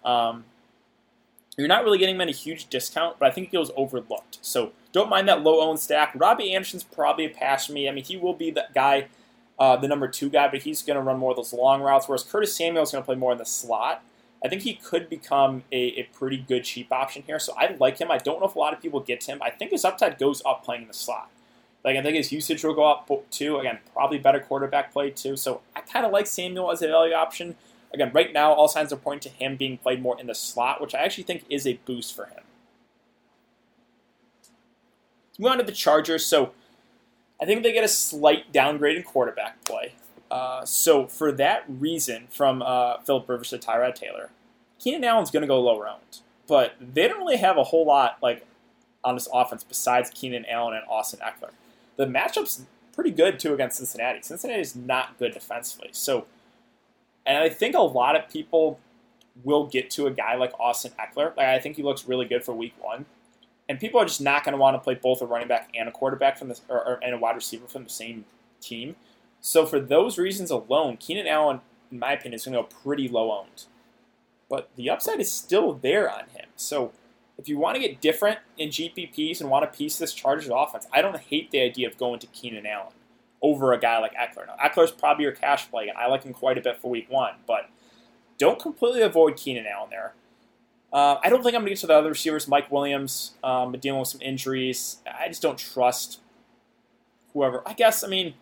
Um, 0.05 0.45
you're 1.57 1.69
not 1.69 1.85
really 1.85 1.99
getting 1.99 2.17
many 2.17 2.33
huge 2.33 2.69
discount, 2.69 3.19
but 3.19 3.29
I 3.29 3.31
think 3.31 3.49
it 3.49 3.53
goes 3.53 3.71
overlooked. 3.77 4.39
So 4.43 4.73
don't 4.93 5.09
mind 5.09 5.29
that 5.29 5.43
low 5.43 5.61
owned 5.61 5.79
stack. 5.79 6.13
Robbie 6.15 6.53
Anderson's 6.53 6.85
probably 6.85 7.25
a 7.25 7.31
pass 7.31 7.67
for 7.67 7.73
me. 7.73 7.89
I 7.89 7.93
mean, 7.93 8.05
he 8.05 8.17
will 8.17 8.35
be 8.35 8.51
the 8.51 8.67
guy, 8.75 9.07
uh, 9.59 9.77
the 9.77 9.89
number 9.89 10.09
two 10.09 10.29
guy, 10.29 10.49
but 10.49 10.63
he's 10.63 10.83
going 10.83 10.97
to 10.97 11.03
run 11.03 11.19
more 11.19 11.31
of 11.31 11.37
those 11.37 11.53
long 11.53 11.83
routes, 11.83 12.09
whereas 12.09 12.23
Curtis 12.23 12.55
Samuel 12.55 12.83
is 12.83 12.93
going 12.93 13.03
to 13.03 13.07
play 13.07 13.15
more 13.15 13.33
in 13.33 13.39
the 13.39 13.47
slot. 13.47 14.03
I 14.45 14.49
think 14.49 14.63
he 14.63 14.75
could 14.75 15.09
become 15.09 15.65
a, 15.73 15.99
a, 15.99 16.03
pretty 16.13 16.37
good 16.37 16.65
cheap 16.65 16.93
option 16.93 17.23
here. 17.27 17.39
So 17.39 17.55
I 17.57 17.75
like 17.81 17.99
him. 17.99 18.11
I 18.11 18.19
don't 18.19 18.39
know 18.39 18.47
if 18.47 18.55
a 18.55 18.59
lot 18.59 18.75
of 18.75 18.83
people 18.83 19.01
get 19.01 19.25
him. 19.25 19.41
I 19.43 19.51
think 19.51 19.71
his 19.71 19.85
upside 19.85 20.19
goes 20.19 20.43
up 20.45 20.63
playing 20.63 20.83
in 20.83 20.89
the 20.89 20.95
slot. 20.95 21.31
Like 21.85 21.97
I 21.97 22.03
think 22.03 22.17
his 22.17 22.33
usage 22.33 22.63
will 22.63 22.75
go 22.75 22.85
up 22.85 23.11
too. 23.31 23.59
Again, 23.59 23.79
probably 23.93 24.19
better 24.19 24.41
quarterback 24.41 24.93
play 24.93 25.11
too. 25.11 25.37
So 25.37 25.63
I 25.75 25.81
kind 25.81 26.05
of 26.05 26.13
like 26.13 26.27
Samuel 26.27 26.71
as 26.71 26.83
a 26.83 26.89
value 26.89 27.15
option. 27.15 27.57
Again, 27.95 28.11
right 28.13 28.33
now 28.33 28.53
all 28.53 28.69
signs 28.69 28.93
are 28.93 28.97
pointing 28.97 29.33
to 29.33 29.39
him 29.39 29.57
being 29.57 29.79
played 29.79 30.03
more 30.03 30.21
in 30.21 30.27
the 30.27 30.35
slot, 30.35 30.81
which 30.81 30.95
I 30.95 30.99
actually 30.99 31.25
think 31.25 31.45
is 31.49 31.67
a 31.67 31.81
boost 31.87 32.15
for 32.15 32.27
him. 32.27 32.43
Let's 35.31 35.39
move 35.39 35.53
on 35.53 35.59
to 35.59 35.65
the 35.65 35.73
Chargers. 35.73 36.27
So 36.27 36.53
I 37.41 37.45
think 37.45 37.63
they 37.63 37.73
get 37.73 37.85
a 37.85 37.89
slight 37.89 38.53
downgrade 38.53 38.97
in 38.97 39.03
quarterback 39.03 39.65
play. 39.65 39.95
Uh, 40.31 40.65
so 40.65 41.07
for 41.07 41.31
that 41.33 41.65
reason, 41.69 42.27
from 42.31 42.63
uh, 42.63 42.99
Philip 42.99 43.29
Rivers 43.29 43.51
to 43.51 43.59
Tyrod 43.59 43.95
Taylor, 43.95 44.31
Keenan 44.79 45.05
Allen's 45.05 45.31
going 45.31 45.43
to 45.43 45.47
go 45.47 45.61
low 45.61 45.81
round, 45.81 46.21
but 46.47 46.75
they 46.81 47.07
don't 47.09 47.19
really 47.19 47.37
have 47.37 47.57
a 47.57 47.65
whole 47.65 47.87
lot 47.87 48.19
like 48.23 48.47
on 49.05 49.15
this 49.15 49.29
offense 49.33 49.63
besides 49.63 50.11
Keenan 50.11 50.45
Allen 50.47 50.75
and 50.75 50.85
Austin 50.89 51.21
Ekeler. 51.21 51.51
the 51.97 52.07
matchup's 52.07 52.63
pretty 52.93 53.11
good 53.11 53.39
too 53.39 53.55
against 53.55 53.77
Cincinnati. 53.77 54.21
Cincinnati 54.23 54.61
is 54.61 54.75
not 54.75 55.19
good 55.19 55.33
defensively. 55.33 55.91
So, 55.93 56.27
and 57.25 57.39
I 57.39 57.49
think 57.49 57.77
a 57.77 57.81
lot 57.81 58.17
of 58.17 58.29
people 58.29 58.81
will 59.45 59.67
get 59.67 59.91
to 59.91 60.07
a 60.07 60.11
guy 60.11 60.35
like 60.35 60.53
Austin 60.59 60.93
Ekeler. 60.99 61.37
Like 61.37 61.47
I 61.47 61.61
think 61.61 61.77
he 61.77 61.83
looks 61.83 62.09
really 62.09 62.27
good 62.27 62.45
for 62.45 62.53
Week 62.53 62.75
One, 62.81 63.07
and 63.69 63.81
people 63.81 64.01
are 64.01 64.05
just 64.05 64.21
not 64.21 64.45
going 64.45 64.53
to 64.53 64.59
want 64.59 64.75
to 64.75 64.81
play 64.81 64.95
both 64.95 65.21
a 65.23 65.27
running 65.27 65.49
back 65.49 65.71
and 65.75 65.89
a 65.89 65.93
quarterback 65.93 66.39
from 66.39 66.49
the 66.49 66.59
or, 66.69 66.87
or, 66.87 67.01
and 67.03 67.15
a 67.15 67.19
wide 67.19 67.35
receiver 67.35 67.67
from 67.67 67.85
the 67.85 67.91
same 67.91 68.25
team. 68.61 68.97
So 69.41 69.67
for 69.67 69.81
those 69.81 70.19
reasons 70.19 70.51
alone, 70.51 70.97
Keenan 70.97 71.27
Allen, 71.27 71.61
in 71.91 71.99
my 71.99 72.13
opinion, 72.13 72.35
is 72.35 72.45
going 72.45 72.55
to 72.55 72.63
go 72.63 72.83
pretty 72.83 73.09
low 73.09 73.33
owned. 73.33 73.65
But 74.49 74.71
the 74.77 74.91
upside 74.91 75.21
is 75.21 75.33
still 75.33 75.75
there 75.75 76.11
on 76.11 76.29
him. 76.29 76.47
So 76.55 76.93
if 77.39 77.49
you 77.49 77.59
want 77.59 77.77
to 77.77 77.81
get 77.81 78.01
different 78.01 78.39
in 78.57 78.71
GPPs 78.71 79.41
and 79.41 79.51
want 79.51 79.71
to 79.71 79.77
piece 79.77 79.99
this 79.99 80.13
Chargers 80.13 80.51
offense, 80.53 80.87
I 80.93 81.03
don't 81.03 81.17
hate 81.17 81.51
the 81.51 81.61
idea 81.61 81.89
of 81.89 81.99
going 81.99 82.21
to 82.21 82.27
Keenan 82.29 82.67
Allen 82.67 82.93
over 83.43 83.73
a 83.73 83.79
guy 83.79 83.99
like 83.99 84.15
Ekeler. 84.15 84.47
Now, 84.47 84.57
Ekeler's 84.57 84.93
probably 84.93 85.25
your 85.25 85.33
cash 85.33 85.71
play, 85.71 85.89
and 85.89 85.99
I 85.99 86.07
like 86.07 86.23
him 86.23 86.33
quite 86.33 86.57
a 86.59 86.63
bit 86.63 86.81
for 86.81 86.91
week 86.91 87.11
one, 87.11 87.35
but 87.47 87.69
don't 88.39 88.59
completely 88.59 89.03
avoid 89.03 89.37
Keenan 89.37 89.67
Allen 89.67 89.91
there. 89.91 90.15
Uh, 90.97 91.21
I 91.23 91.29
don't 91.29 91.43
think 91.43 91.55
I'm 91.55 91.61
going 91.61 91.67
to 91.67 91.75
get 91.75 91.81
to 91.81 91.87
the 91.89 91.93
other 91.93 92.09
receivers. 92.09 92.49
Mike 92.49 92.73
Williams 92.73 93.35
um, 93.45 93.73
dealing 93.73 94.01
with 94.01 94.09
some 94.09 94.23
injuries. 94.23 94.97
I 95.07 95.29
just 95.29 95.43
don't 95.43 95.59
trust 95.59 96.21
whoever. 97.35 97.63
I 97.67 97.75
guess, 97.75 98.03
I 98.03 98.07
mean, 98.07 98.33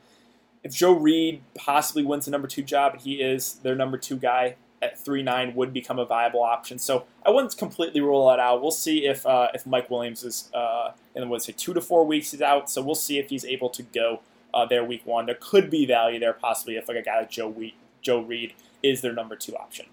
if 0.63 0.73
Joe 0.73 0.93
Reed 0.93 1.43
possibly 1.57 2.05
wins 2.05 2.27
the 2.27 2.31
number 2.31 2.47
two 2.47 2.63
job 2.63 3.01
he 3.01 3.15
is 3.15 3.55
their 3.65 3.75
number 3.75 3.99
two 3.99 4.17
guy, 4.17 4.55
at 4.81 5.03
three 5.03 5.21
nine 5.21 5.57
would 5.57 5.73
become 5.73 5.99
a 5.99 6.05
viable 6.05 6.45
option. 6.45 6.79
So 6.79 7.07
I 7.27 7.31
wouldn't 7.31 7.57
completely 7.57 8.01
rule 8.01 8.29
that 8.29 8.39
out. 8.39 8.63
We'll 8.63 8.71
see 8.71 9.05
if 9.05 9.27
uh, 9.27 9.49
if 9.53 9.67
Mike 9.67 9.91
Williams 9.91 10.23
is 10.23 10.49
uh, 10.55 10.93
in 11.17 11.29
what 11.29 11.43
say 11.43 11.55
two 11.57 11.75
to 11.75 11.81
four 11.81 12.07
weeks 12.07 12.31
he's 12.31 12.43
out. 12.43 12.71
So 12.71 12.83
we'll 12.83 12.95
see 12.95 13.19
if 13.19 13.31
he's 13.31 13.45
able 13.45 13.71
to 13.71 13.83
go 13.83 14.21
uh, 14.53 14.65
there 14.65 14.85
week 14.85 15.05
one. 15.05 15.27
There 15.27 15.39
could 15.41 15.71
be 15.71 15.87
value 15.87 16.21
there 16.21 16.35
possibly 16.35 16.77
if 16.77 16.87
like 16.87 16.99
a 16.99 17.03
guy 17.03 17.19
like 17.19 17.31
Joe 17.31 17.49
Reed, 17.49 17.75
Joe 18.01 18.21
Reed 18.21 18.55
is 18.81 19.01
their 19.01 19.13
number 19.13 19.35
two 19.35 19.57
option. 19.57 19.87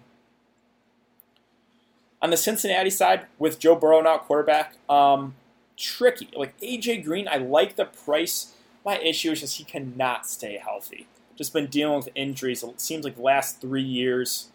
On 2.22 2.30
the 2.30 2.36
Cincinnati 2.36 2.90
side, 2.90 3.26
with 3.38 3.58
Joe 3.58 3.74
Burrow 3.74 4.00
not 4.00 4.22
quarterback, 4.22 4.74
um, 4.88 5.34
tricky. 5.76 6.28
Like 6.36 6.58
AJ 6.60 7.04
Green, 7.04 7.26
I 7.28 7.36
like 7.36 7.76
the 7.76 7.84
price. 7.84 8.52
My 8.84 8.98
issue 8.98 9.32
is 9.32 9.40
just 9.40 9.58
he 9.58 9.64
cannot 9.64 10.26
stay 10.26 10.56
healthy. 10.56 11.08
Just 11.36 11.52
been 11.52 11.66
dealing 11.66 11.96
with 11.96 12.08
injuries. 12.14 12.62
It 12.62 12.80
seems 12.80 13.04
like 13.04 13.16
the 13.16 13.22
last 13.22 13.60
three 13.60 13.82
years 13.82 14.52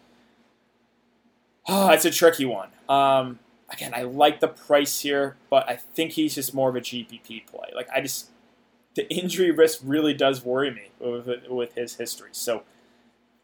Oh, 1.68 1.90
it's 1.92 2.04
a 2.04 2.10
tricky 2.10 2.46
one. 2.46 2.70
Um, 2.88 3.38
again, 3.68 3.92
I 3.94 4.02
like 4.02 4.40
the 4.40 4.48
price 4.48 5.00
here, 5.00 5.36
but 5.50 5.68
I 5.68 5.76
think 5.76 6.12
he's 6.12 6.34
just 6.34 6.54
more 6.54 6.70
of 6.70 6.76
a 6.76 6.80
GPP 6.80 7.46
play. 7.46 7.70
Like 7.74 7.88
I 7.94 8.00
just 8.00 8.30
the 8.94 9.08
injury 9.12 9.52
risk 9.52 9.80
really 9.84 10.14
does 10.14 10.44
worry 10.44 10.72
me 10.72 10.90
with, 10.98 11.46
with 11.48 11.74
his 11.74 11.96
history. 11.96 12.30
So 12.32 12.64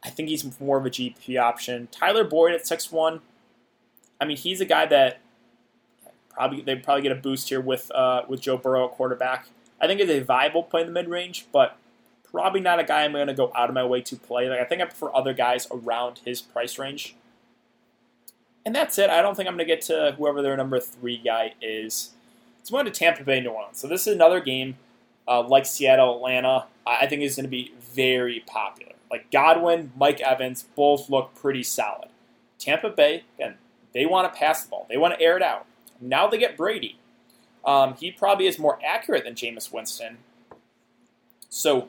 I 0.03 0.11
think 0.11 0.29
he's 0.29 0.59
more 0.59 0.79
of 0.79 0.87
a 0.87 0.91
GPP 0.91 1.41
option. 1.41 1.89
Tyler 1.93 2.25
Boyd 2.25 2.55
at 2.55 2.67
six 2.67 2.91
one. 2.91 3.21
I 4.21 4.25
mean, 4.25 4.37
he's 4.37 4.61
a 4.61 4.65
guy 4.65 4.87
that 4.87 5.21
probably 6.31 6.63
they 6.63 6.77
probably 6.77 7.03
get 7.03 7.13
a 7.13 7.17
boost 7.17 7.49
here 7.49 7.61
with 7.61 7.91
uh, 7.93 8.23
with 8.29 8.41
Joe 8.41 8.57
Burrow 8.57 8.87
at 8.87 8.93
quarterback. 8.93 9.49
I 9.81 9.87
think 9.87 10.01
it's 10.01 10.11
a 10.11 10.21
viable 10.21 10.63
play 10.63 10.83
in 10.83 10.87
the 10.87 10.93
mid 10.93 11.09
range, 11.09 11.47
but 11.53 11.77
probably 12.31 12.61
not 12.61 12.81
a 12.81 12.85
guy 12.85 13.05
I'm 13.05 13.13
going 13.13 13.27
to 13.27 13.35
go 13.35 13.53
out 13.55 13.69
of 13.69 13.75
my 13.75 13.85
way 13.85 14.01
to 14.03 14.17
play. 14.17 14.49
Like 14.49 14.61
I 14.61 14.65
think 14.65 14.83
I 14.83 14.87
prefer 14.87 15.11
other 15.15 15.33
guys 15.33 15.67
around 15.71 16.21
his 16.25 16.41
price 16.41 16.79
range. 16.79 17.15
And 18.67 18.75
that's 18.75 18.99
it. 18.99 19.11
I 19.11 19.21
don't 19.21 19.37
think 19.37 19.47
I'm 19.47 19.57
going 19.57 19.69
to 19.69 19.73
get 19.73 19.83
to 19.83 20.15
whoever 20.17 20.41
their 20.41 20.57
number 20.57 20.81
three 20.81 21.19
guy 21.19 21.53
is. 21.61 22.11
It's 22.61 22.71
going 22.71 22.87
to 22.87 22.91
Tampa 22.91 23.23
Bay, 23.23 23.41
New 23.41 23.51
Orleans. 23.51 23.79
So 23.79 23.87
this 23.87 24.07
is 24.07 24.15
another 24.15 24.41
game 24.41 24.77
uh, 25.29 25.47
like 25.47 25.67
Seattle, 25.67 26.17
Atlanta. 26.17 26.67
I 26.87 27.07
think 27.07 27.23
is 27.23 27.37
going 27.37 27.45
to 27.45 27.51
be 27.51 27.73
very 27.79 28.43
popular. 28.47 28.93
Like 29.11 29.31
Godwin, 29.31 29.93
Mike 29.97 30.21
Evans, 30.21 30.65
both 30.75 31.09
look 31.09 31.35
pretty 31.35 31.63
solid. 31.63 32.09
Tampa 32.59 32.91
Bay, 32.91 33.25
again, 33.37 33.57
they 33.95 34.07
want 34.07 34.33
to 34.33 34.39
pass 34.39 34.65
the 34.65 34.71
ball. 34.71 34.87
They 34.89 34.97
want 34.97 35.15
to 35.15 35.21
air 35.21 35.37
it 35.37 35.43
out. 35.43 35.67
Now 36.01 36.27
they 36.27 36.39
get 36.39 36.57
Brady. 36.57 36.99
Um, 37.65 37.95
he 37.95 38.11
probably 38.11 38.47
is 38.47 38.59
more 38.59 38.79
accurate 38.85 39.25
than 39.25 39.35
Jameis 39.35 39.73
Winston. 39.73 40.19
So 41.49 41.89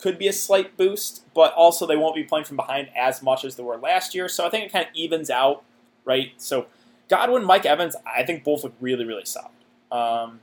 could 0.00 0.18
be 0.18 0.26
a 0.26 0.32
slight 0.32 0.76
boost, 0.76 1.24
but 1.34 1.52
also 1.52 1.86
they 1.86 1.96
won't 1.96 2.14
be 2.14 2.24
playing 2.24 2.46
from 2.46 2.56
behind 2.56 2.88
as 2.96 3.22
much 3.22 3.44
as 3.44 3.56
they 3.56 3.62
were 3.62 3.76
last 3.76 4.14
year. 4.14 4.28
So 4.28 4.46
I 4.46 4.50
think 4.50 4.64
it 4.64 4.72
kind 4.72 4.86
of 4.86 4.94
evens 4.94 5.30
out 5.30 5.62
right? 6.04 6.32
So 6.38 6.66
Godwin, 7.08 7.44
Mike 7.44 7.66
Evans, 7.66 7.96
I 8.06 8.24
think 8.24 8.44
both 8.44 8.64
look 8.64 8.74
really, 8.80 9.04
really 9.04 9.24
solid. 9.24 9.50
Um, 9.90 10.40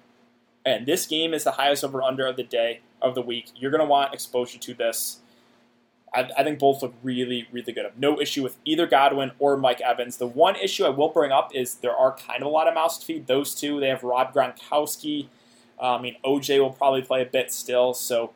and 0.65 0.85
this 0.85 1.05
game 1.05 1.33
is 1.33 1.43
the 1.43 1.51
highest 1.51 1.83
over 1.83 2.01
under 2.01 2.25
of 2.25 2.35
the 2.35 2.43
day 2.43 2.81
of 3.01 3.15
the 3.15 3.21
week. 3.21 3.51
You're 3.55 3.71
going 3.71 3.81
to 3.81 3.87
want 3.87 4.13
exposure 4.13 4.59
to 4.59 4.73
this. 4.73 5.19
I, 6.13 6.29
I, 6.37 6.43
think 6.43 6.59
both 6.59 6.81
look 6.81 6.93
really, 7.03 7.47
really 7.51 7.73
good. 7.73 7.85
no 7.97 8.19
issue 8.19 8.41
with 8.41 8.57
either 8.65 8.87
Godwin 8.87 9.31
or 9.39 9.57
Mike 9.57 9.81
Evans. 9.81 10.17
The 10.17 10.27
one 10.27 10.55
issue 10.55 10.85
I 10.85 10.89
will 10.89 11.09
bring 11.09 11.31
up 11.31 11.53
is 11.53 11.75
there 11.75 11.95
are 11.95 12.15
kind 12.15 12.41
of 12.41 12.47
a 12.47 12.49
lot 12.49 12.67
of 12.67 12.73
mouths 12.73 12.97
to 12.99 13.05
feed. 13.05 13.27
Those 13.27 13.53
two, 13.53 13.79
they 13.79 13.89
have 13.89 14.03
Rob 14.03 14.33
Gronkowski. 14.33 15.27
Uh, 15.79 15.95
I 15.95 16.01
mean, 16.01 16.15
OJ 16.25 16.59
will 16.59 16.71
probably 16.71 17.01
play 17.01 17.21
a 17.21 17.25
bit 17.25 17.51
still. 17.51 17.93
So 17.93 18.33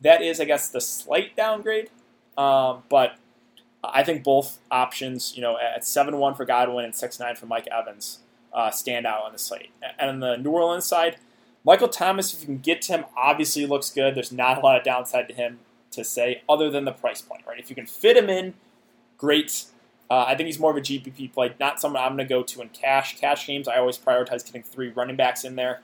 that 0.00 0.22
is, 0.22 0.40
I 0.40 0.44
guess, 0.46 0.68
the 0.68 0.80
slight 0.80 1.36
downgrade. 1.36 1.90
Um, 2.36 2.82
but 2.88 3.16
I 3.84 4.02
think 4.02 4.24
both 4.24 4.58
options, 4.70 5.36
you 5.36 5.42
know, 5.42 5.58
at 5.58 5.84
seven 5.84 6.16
one 6.16 6.34
for 6.34 6.44
Godwin 6.44 6.84
and 6.86 6.94
six 6.94 7.20
nine 7.20 7.36
for 7.36 7.46
Mike 7.46 7.68
Evans, 7.70 8.20
uh, 8.52 8.70
stand 8.70 9.06
out 9.06 9.24
on 9.24 9.32
the 9.32 9.38
slate. 9.38 9.70
And 9.98 10.10
on 10.10 10.20
the 10.20 10.36
New 10.36 10.50
Orleans 10.50 10.86
side, 10.86 11.16
Michael 11.62 11.88
Thomas, 11.88 12.32
if 12.32 12.40
you 12.40 12.46
can 12.46 12.58
get 12.58 12.80
to 12.82 12.92
him, 12.94 13.04
obviously 13.16 13.66
looks 13.66 13.90
good. 13.90 14.14
There's 14.14 14.32
not 14.32 14.58
a 14.58 14.60
lot 14.60 14.78
of 14.78 14.84
downside 14.84 15.28
to 15.28 15.34
him 15.34 15.58
to 15.92 16.04
say 16.04 16.42
other 16.48 16.70
than 16.70 16.84
the 16.84 16.92
price 16.92 17.20
point, 17.20 17.42
right? 17.46 17.58
If 17.58 17.70
you 17.70 17.76
can 17.76 17.86
fit 17.86 18.16
him 18.16 18.28
in, 18.28 18.54
great. 19.18 19.64
Uh, 20.10 20.24
I 20.26 20.34
think 20.34 20.46
he's 20.46 20.58
more 20.58 20.70
of 20.70 20.76
a 20.76 20.80
GPP 20.80 21.32
play, 21.32 21.54
not 21.60 21.80
someone 21.80 22.02
I'm 22.02 22.16
going 22.16 22.26
to 22.26 22.34
go 22.34 22.42
to 22.42 22.62
in 22.62 22.68
cash. 22.70 23.18
Cash 23.18 23.46
games, 23.46 23.68
I 23.68 23.76
always 23.78 23.98
prioritize 23.98 24.44
getting 24.44 24.62
three 24.62 24.88
running 24.88 25.16
backs 25.16 25.44
in 25.44 25.56
there, 25.56 25.80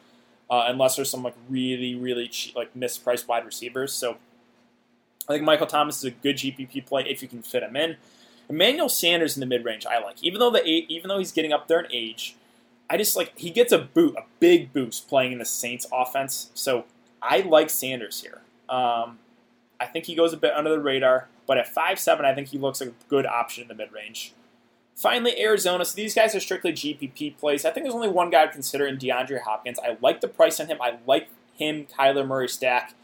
uh, 0.50 0.64
unless 0.66 0.96
there's 0.96 1.10
some 1.10 1.22
like 1.22 1.34
really, 1.48 1.94
really 1.94 2.28
cheap, 2.28 2.56
like 2.56 2.74
mispriced 2.74 3.28
wide 3.28 3.44
receivers. 3.44 3.92
So 3.92 4.16
I 5.28 5.32
think 5.32 5.44
Michael 5.44 5.66
Thomas 5.66 5.98
is 5.98 6.04
a 6.04 6.10
good 6.10 6.36
GPP 6.36 6.86
play 6.86 7.04
if 7.08 7.22
you 7.22 7.28
can 7.28 7.42
fit 7.42 7.62
him 7.62 7.76
in. 7.76 7.96
Emmanuel 8.48 8.88
Sanders 8.88 9.36
in 9.36 9.40
the 9.40 9.46
mid 9.46 9.64
range, 9.64 9.86
I 9.86 9.98
like. 9.98 10.22
Even 10.22 10.40
though 10.40 10.50
the 10.50 10.68
eight, 10.68 10.86
even 10.88 11.08
though 11.08 11.18
he's 11.18 11.32
getting 11.32 11.52
up 11.52 11.68
there 11.68 11.80
in 11.80 11.92
age, 11.92 12.36
I 12.88 12.96
just 12.96 13.16
like 13.16 13.36
he 13.36 13.50
gets 13.50 13.72
a 13.72 13.78
boot, 13.78 14.16
a 14.16 14.22
big 14.38 14.72
boost 14.72 15.08
playing 15.08 15.32
in 15.32 15.38
the 15.38 15.44
Saints 15.44 15.86
offense. 15.92 16.50
So 16.54 16.84
I 17.20 17.40
like 17.40 17.70
Sanders 17.70 18.22
here. 18.22 18.40
Um, 18.68 19.18
I 19.80 19.86
think 19.86 20.06
he 20.06 20.14
goes 20.14 20.32
a 20.32 20.36
bit 20.36 20.52
under 20.54 20.70
the 20.70 20.80
radar. 20.80 21.28
But 21.46 21.58
at 21.58 21.68
five 21.68 21.98
seven, 21.98 22.24
I 22.24 22.34
think 22.34 22.48
he 22.48 22.58
looks 22.58 22.80
like 22.80 22.90
a 22.90 23.08
good 23.08 23.26
option 23.26 23.62
in 23.62 23.68
the 23.68 23.74
mid 23.74 23.92
range. 23.92 24.32
Finally, 24.94 25.38
Arizona. 25.40 25.84
So 25.84 25.94
these 25.94 26.14
guys 26.14 26.34
are 26.34 26.40
strictly 26.40 26.72
GPP 26.72 27.36
plays. 27.36 27.64
I 27.64 27.70
think 27.70 27.84
there's 27.84 27.94
only 27.94 28.08
one 28.08 28.30
guy 28.30 28.42
I'd 28.42 28.52
consider 28.52 28.86
in 28.86 28.96
DeAndre 28.96 29.42
Hopkins. 29.42 29.78
I 29.78 29.98
like 30.00 30.20
the 30.20 30.28
price 30.28 30.58
on 30.58 30.68
him. 30.68 30.78
I 30.80 30.98
like 31.06 31.28
him, 31.54 31.86
Kyler 31.86 32.26
Murray 32.26 32.48
stack 32.48 32.94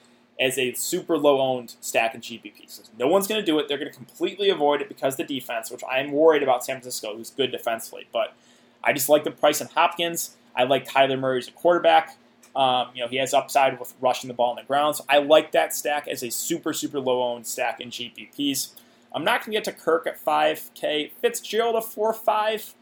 as 0.40 0.58
a 0.58 0.72
super 0.72 1.18
low 1.18 1.40
owned 1.40 1.76
stack 1.80 2.14
in 2.14 2.20
GPP. 2.20 2.68
So 2.68 2.82
no 2.98 3.06
one's 3.06 3.26
going 3.26 3.40
to 3.40 3.44
do 3.44 3.58
it. 3.58 3.68
They're 3.68 3.78
going 3.78 3.90
to 3.90 3.96
completely 3.96 4.48
avoid 4.48 4.80
it 4.80 4.88
because 4.88 5.16
the 5.16 5.24
defense, 5.24 5.70
which 5.70 5.82
I'm 5.90 6.12
worried 6.12 6.42
about 6.42 6.64
San 6.64 6.76
Francisco, 6.76 7.16
who's 7.16 7.30
good 7.30 7.52
defensively. 7.52 8.08
But 8.12 8.34
I 8.82 8.92
just 8.92 9.08
like 9.08 9.24
the 9.24 9.30
price 9.30 9.60
on 9.60 9.68
Hopkins. 9.68 10.36
I 10.56 10.64
like 10.64 10.88
Kyler 10.88 11.18
Murray 11.18 11.38
as 11.38 11.48
a 11.48 11.52
quarterback. 11.52 12.16
Um, 12.54 12.88
you 12.94 13.02
know, 13.02 13.08
he 13.08 13.16
has 13.16 13.32
upside 13.32 13.78
with 13.78 13.94
rushing 14.00 14.28
the 14.28 14.34
ball 14.34 14.50
on 14.50 14.56
the 14.56 14.62
ground. 14.62 14.96
So 14.96 15.04
I 15.08 15.18
like 15.18 15.52
that 15.52 15.74
stack 15.74 16.06
as 16.06 16.22
a 16.22 16.30
super, 16.30 16.72
super 16.72 17.00
low 17.00 17.22
owned 17.22 17.46
stack 17.46 17.80
in 17.80 17.90
GPPs. 17.90 18.72
I'm 19.14 19.24
not 19.24 19.40
going 19.40 19.52
to 19.52 19.56
get 19.56 19.64
to 19.64 19.72
Kirk 19.72 20.06
at 20.06 20.22
5K. 20.22 21.12
Fitzgerald 21.20 21.76
at 21.76 21.84
4 21.84 22.12
5. 22.12 22.74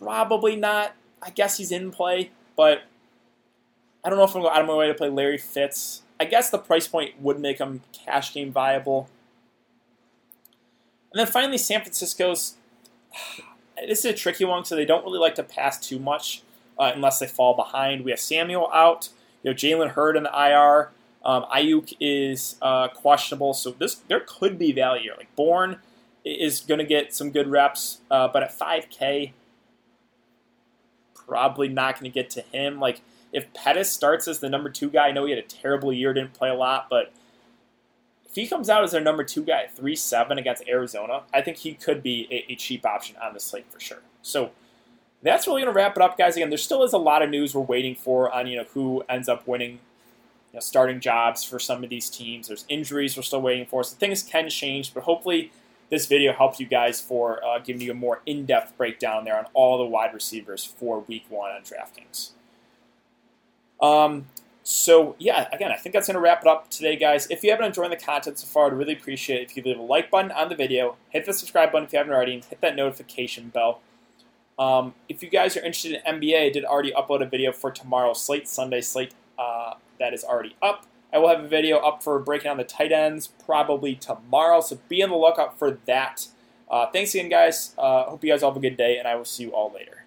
Probably 0.00 0.56
not. 0.56 0.94
I 1.22 1.30
guess 1.30 1.56
he's 1.58 1.72
in 1.72 1.90
play, 1.90 2.30
but 2.56 2.82
I 4.04 4.10
don't 4.10 4.18
know 4.18 4.24
if 4.24 4.34
I'm 4.34 4.42
going 4.42 4.54
out 4.54 4.60
of 4.60 4.68
my 4.68 4.74
way 4.74 4.86
to 4.86 4.94
play 4.94 5.08
Larry 5.08 5.38
Fitz. 5.38 6.02
I 6.20 6.24
guess 6.24 6.50
the 6.50 6.58
price 6.58 6.86
point 6.86 7.20
would 7.20 7.40
make 7.40 7.58
him 7.58 7.82
cash 7.92 8.32
game 8.32 8.52
viable. 8.52 9.08
And 11.12 11.20
then 11.20 11.26
finally, 11.26 11.58
San 11.58 11.80
Francisco's. 11.80 12.54
This 13.86 14.06
is 14.06 14.12
a 14.12 14.14
tricky 14.14 14.46
one, 14.46 14.64
so 14.64 14.74
they 14.74 14.86
don't 14.86 15.04
really 15.04 15.18
like 15.18 15.34
to 15.34 15.42
pass 15.42 15.78
too 15.78 15.98
much 15.98 16.42
uh, 16.78 16.92
unless 16.94 17.18
they 17.18 17.26
fall 17.26 17.54
behind. 17.54 18.04
We 18.04 18.10
have 18.10 18.20
Samuel 18.20 18.70
out. 18.72 19.08
You 19.42 19.50
know, 19.50 19.54
Jalen 19.54 19.90
Hurd 19.90 20.16
in 20.16 20.24
the 20.24 20.30
IR. 20.30 20.90
Um, 21.24 21.44
Aiyuk 21.54 21.94
is 22.00 22.56
uh, 22.62 22.88
questionable, 22.88 23.52
so 23.52 23.72
this 23.72 23.96
there 24.08 24.20
could 24.20 24.58
be 24.58 24.72
value. 24.72 25.12
Like 25.16 25.34
Bourne 25.34 25.78
is 26.24 26.60
going 26.60 26.78
to 26.78 26.84
get 26.84 27.14
some 27.14 27.30
good 27.30 27.48
reps, 27.48 27.98
uh, 28.10 28.28
but 28.28 28.42
at 28.42 28.56
5K, 28.56 29.32
probably 31.14 31.68
not 31.68 31.94
going 31.94 32.10
to 32.10 32.14
get 32.14 32.30
to 32.30 32.42
him. 32.42 32.78
Like 32.78 33.00
if 33.32 33.52
Pettis 33.54 33.92
starts 33.92 34.28
as 34.28 34.38
the 34.38 34.48
number 34.48 34.70
two 34.70 34.88
guy, 34.88 35.08
I 35.08 35.12
know 35.12 35.24
he 35.24 35.30
had 35.30 35.38
a 35.38 35.46
terrible 35.46 35.92
year, 35.92 36.12
didn't 36.14 36.34
play 36.34 36.48
a 36.48 36.54
lot, 36.54 36.86
but 36.88 37.12
if 38.24 38.34
he 38.34 38.46
comes 38.46 38.68
out 38.68 38.84
as 38.84 38.92
their 38.92 39.00
number 39.00 39.24
two 39.24 39.42
guy, 39.42 39.66
three 39.66 39.96
seven 39.96 40.38
against 40.38 40.62
Arizona, 40.68 41.22
I 41.34 41.40
think 41.42 41.56
he 41.58 41.74
could 41.74 42.02
be 42.02 42.28
a, 42.30 42.52
a 42.52 42.56
cheap 42.56 42.86
option 42.86 43.16
on 43.22 43.34
the 43.34 43.40
slate 43.40 43.66
for 43.70 43.80
sure. 43.80 44.02
So 44.22 44.50
that's 45.26 45.46
really 45.46 45.62
going 45.62 45.72
to 45.72 45.76
wrap 45.76 45.96
it 45.96 46.02
up, 46.02 46.18
guys. 46.18 46.36
Again, 46.36 46.50
there 46.50 46.58
still 46.58 46.82
is 46.82 46.92
a 46.92 46.98
lot 46.98 47.22
of 47.22 47.30
news 47.30 47.54
we're 47.54 47.62
waiting 47.62 47.94
for 47.94 48.30
on 48.32 48.46
you 48.46 48.56
know 48.56 48.66
who 48.74 49.02
ends 49.08 49.28
up 49.28 49.46
winning 49.46 49.72
you 49.72 50.54
know, 50.54 50.60
starting 50.60 51.00
jobs 51.00 51.44
for 51.44 51.58
some 51.58 51.82
of 51.84 51.90
these 51.90 52.10
teams. 52.10 52.48
There's 52.48 52.64
injuries 52.68 53.16
we're 53.16 53.22
still 53.22 53.42
waiting 53.42 53.66
for, 53.66 53.82
so 53.84 53.96
things 53.96 54.22
can 54.22 54.48
change. 54.48 54.92
But 54.94 55.04
hopefully, 55.04 55.52
this 55.90 56.06
video 56.06 56.32
helps 56.32 56.60
you 56.60 56.66
guys 56.66 57.00
for 57.00 57.44
uh, 57.44 57.58
giving 57.58 57.82
you 57.82 57.92
a 57.92 57.94
more 57.94 58.20
in-depth 58.26 58.76
breakdown 58.76 59.24
there 59.24 59.38
on 59.38 59.46
all 59.54 59.78
the 59.78 59.84
wide 59.84 60.12
receivers 60.12 60.64
for 60.64 61.00
Week 61.00 61.24
One 61.28 61.50
on 61.50 61.62
DraftKings. 61.62 62.30
Um, 63.80 64.26
so 64.62 65.14
yeah, 65.18 65.48
again, 65.52 65.70
I 65.70 65.76
think 65.76 65.92
that's 65.92 66.08
going 66.08 66.16
to 66.16 66.20
wrap 66.20 66.42
it 66.42 66.48
up 66.48 66.70
today, 66.70 66.96
guys. 66.96 67.28
If 67.30 67.44
you 67.44 67.50
haven't 67.50 67.66
enjoyed 67.66 67.92
the 67.92 67.96
content 67.96 68.38
so 68.38 68.46
far, 68.46 68.66
I'd 68.66 68.72
really 68.72 68.94
appreciate 68.94 69.42
it 69.42 69.50
if 69.50 69.56
you 69.56 69.62
leave 69.62 69.78
a 69.78 69.82
like 69.82 70.10
button 70.10 70.32
on 70.32 70.48
the 70.48 70.56
video, 70.56 70.96
hit 71.10 71.24
the 71.24 71.32
subscribe 71.32 71.70
button 71.70 71.86
if 71.86 71.92
you 71.92 71.98
haven't 71.98 72.12
already, 72.12 72.34
and 72.34 72.44
hit 72.44 72.60
that 72.62 72.74
notification 72.74 73.50
bell. 73.50 73.80
Um, 74.58 74.94
if 75.08 75.22
you 75.22 75.28
guys 75.28 75.56
are 75.56 75.60
interested 75.60 76.00
in 76.04 76.20
NBA, 76.20 76.46
I 76.46 76.50
did 76.50 76.64
already 76.64 76.92
upload 76.92 77.22
a 77.22 77.26
video 77.26 77.52
for 77.52 77.70
tomorrow's 77.70 78.22
slate, 78.22 78.48
Sunday 78.48 78.80
slate, 78.80 79.14
uh, 79.38 79.74
that 79.98 80.14
is 80.14 80.24
already 80.24 80.56
up. 80.62 80.86
I 81.12 81.18
will 81.18 81.28
have 81.28 81.44
a 81.44 81.48
video 81.48 81.78
up 81.78 82.02
for 82.02 82.18
breaking 82.18 82.50
down 82.50 82.56
the 82.56 82.64
tight 82.64 82.92
ends 82.92 83.26
probably 83.26 83.94
tomorrow, 83.94 84.60
so 84.60 84.78
be 84.88 85.02
on 85.02 85.10
the 85.10 85.16
lookout 85.16 85.58
for 85.58 85.78
that. 85.86 86.28
Uh, 86.70 86.86
thanks 86.86 87.14
again, 87.14 87.28
guys. 87.28 87.74
Uh, 87.78 88.04
hope 88.04 88.24
you 88.24 88.30
guys 88.30 88.42
all 88.42 88.50
have 88.50 88.56
a 88.56 88.60
good 88.60 88.76
day, 88.76 88.98
and 88.98 89.06
I 89.06 89.14
will 89.14 89.24
see 89.24 89.44
you 89.44 89.50
all 89.50 89.72
later. 89.72 90.05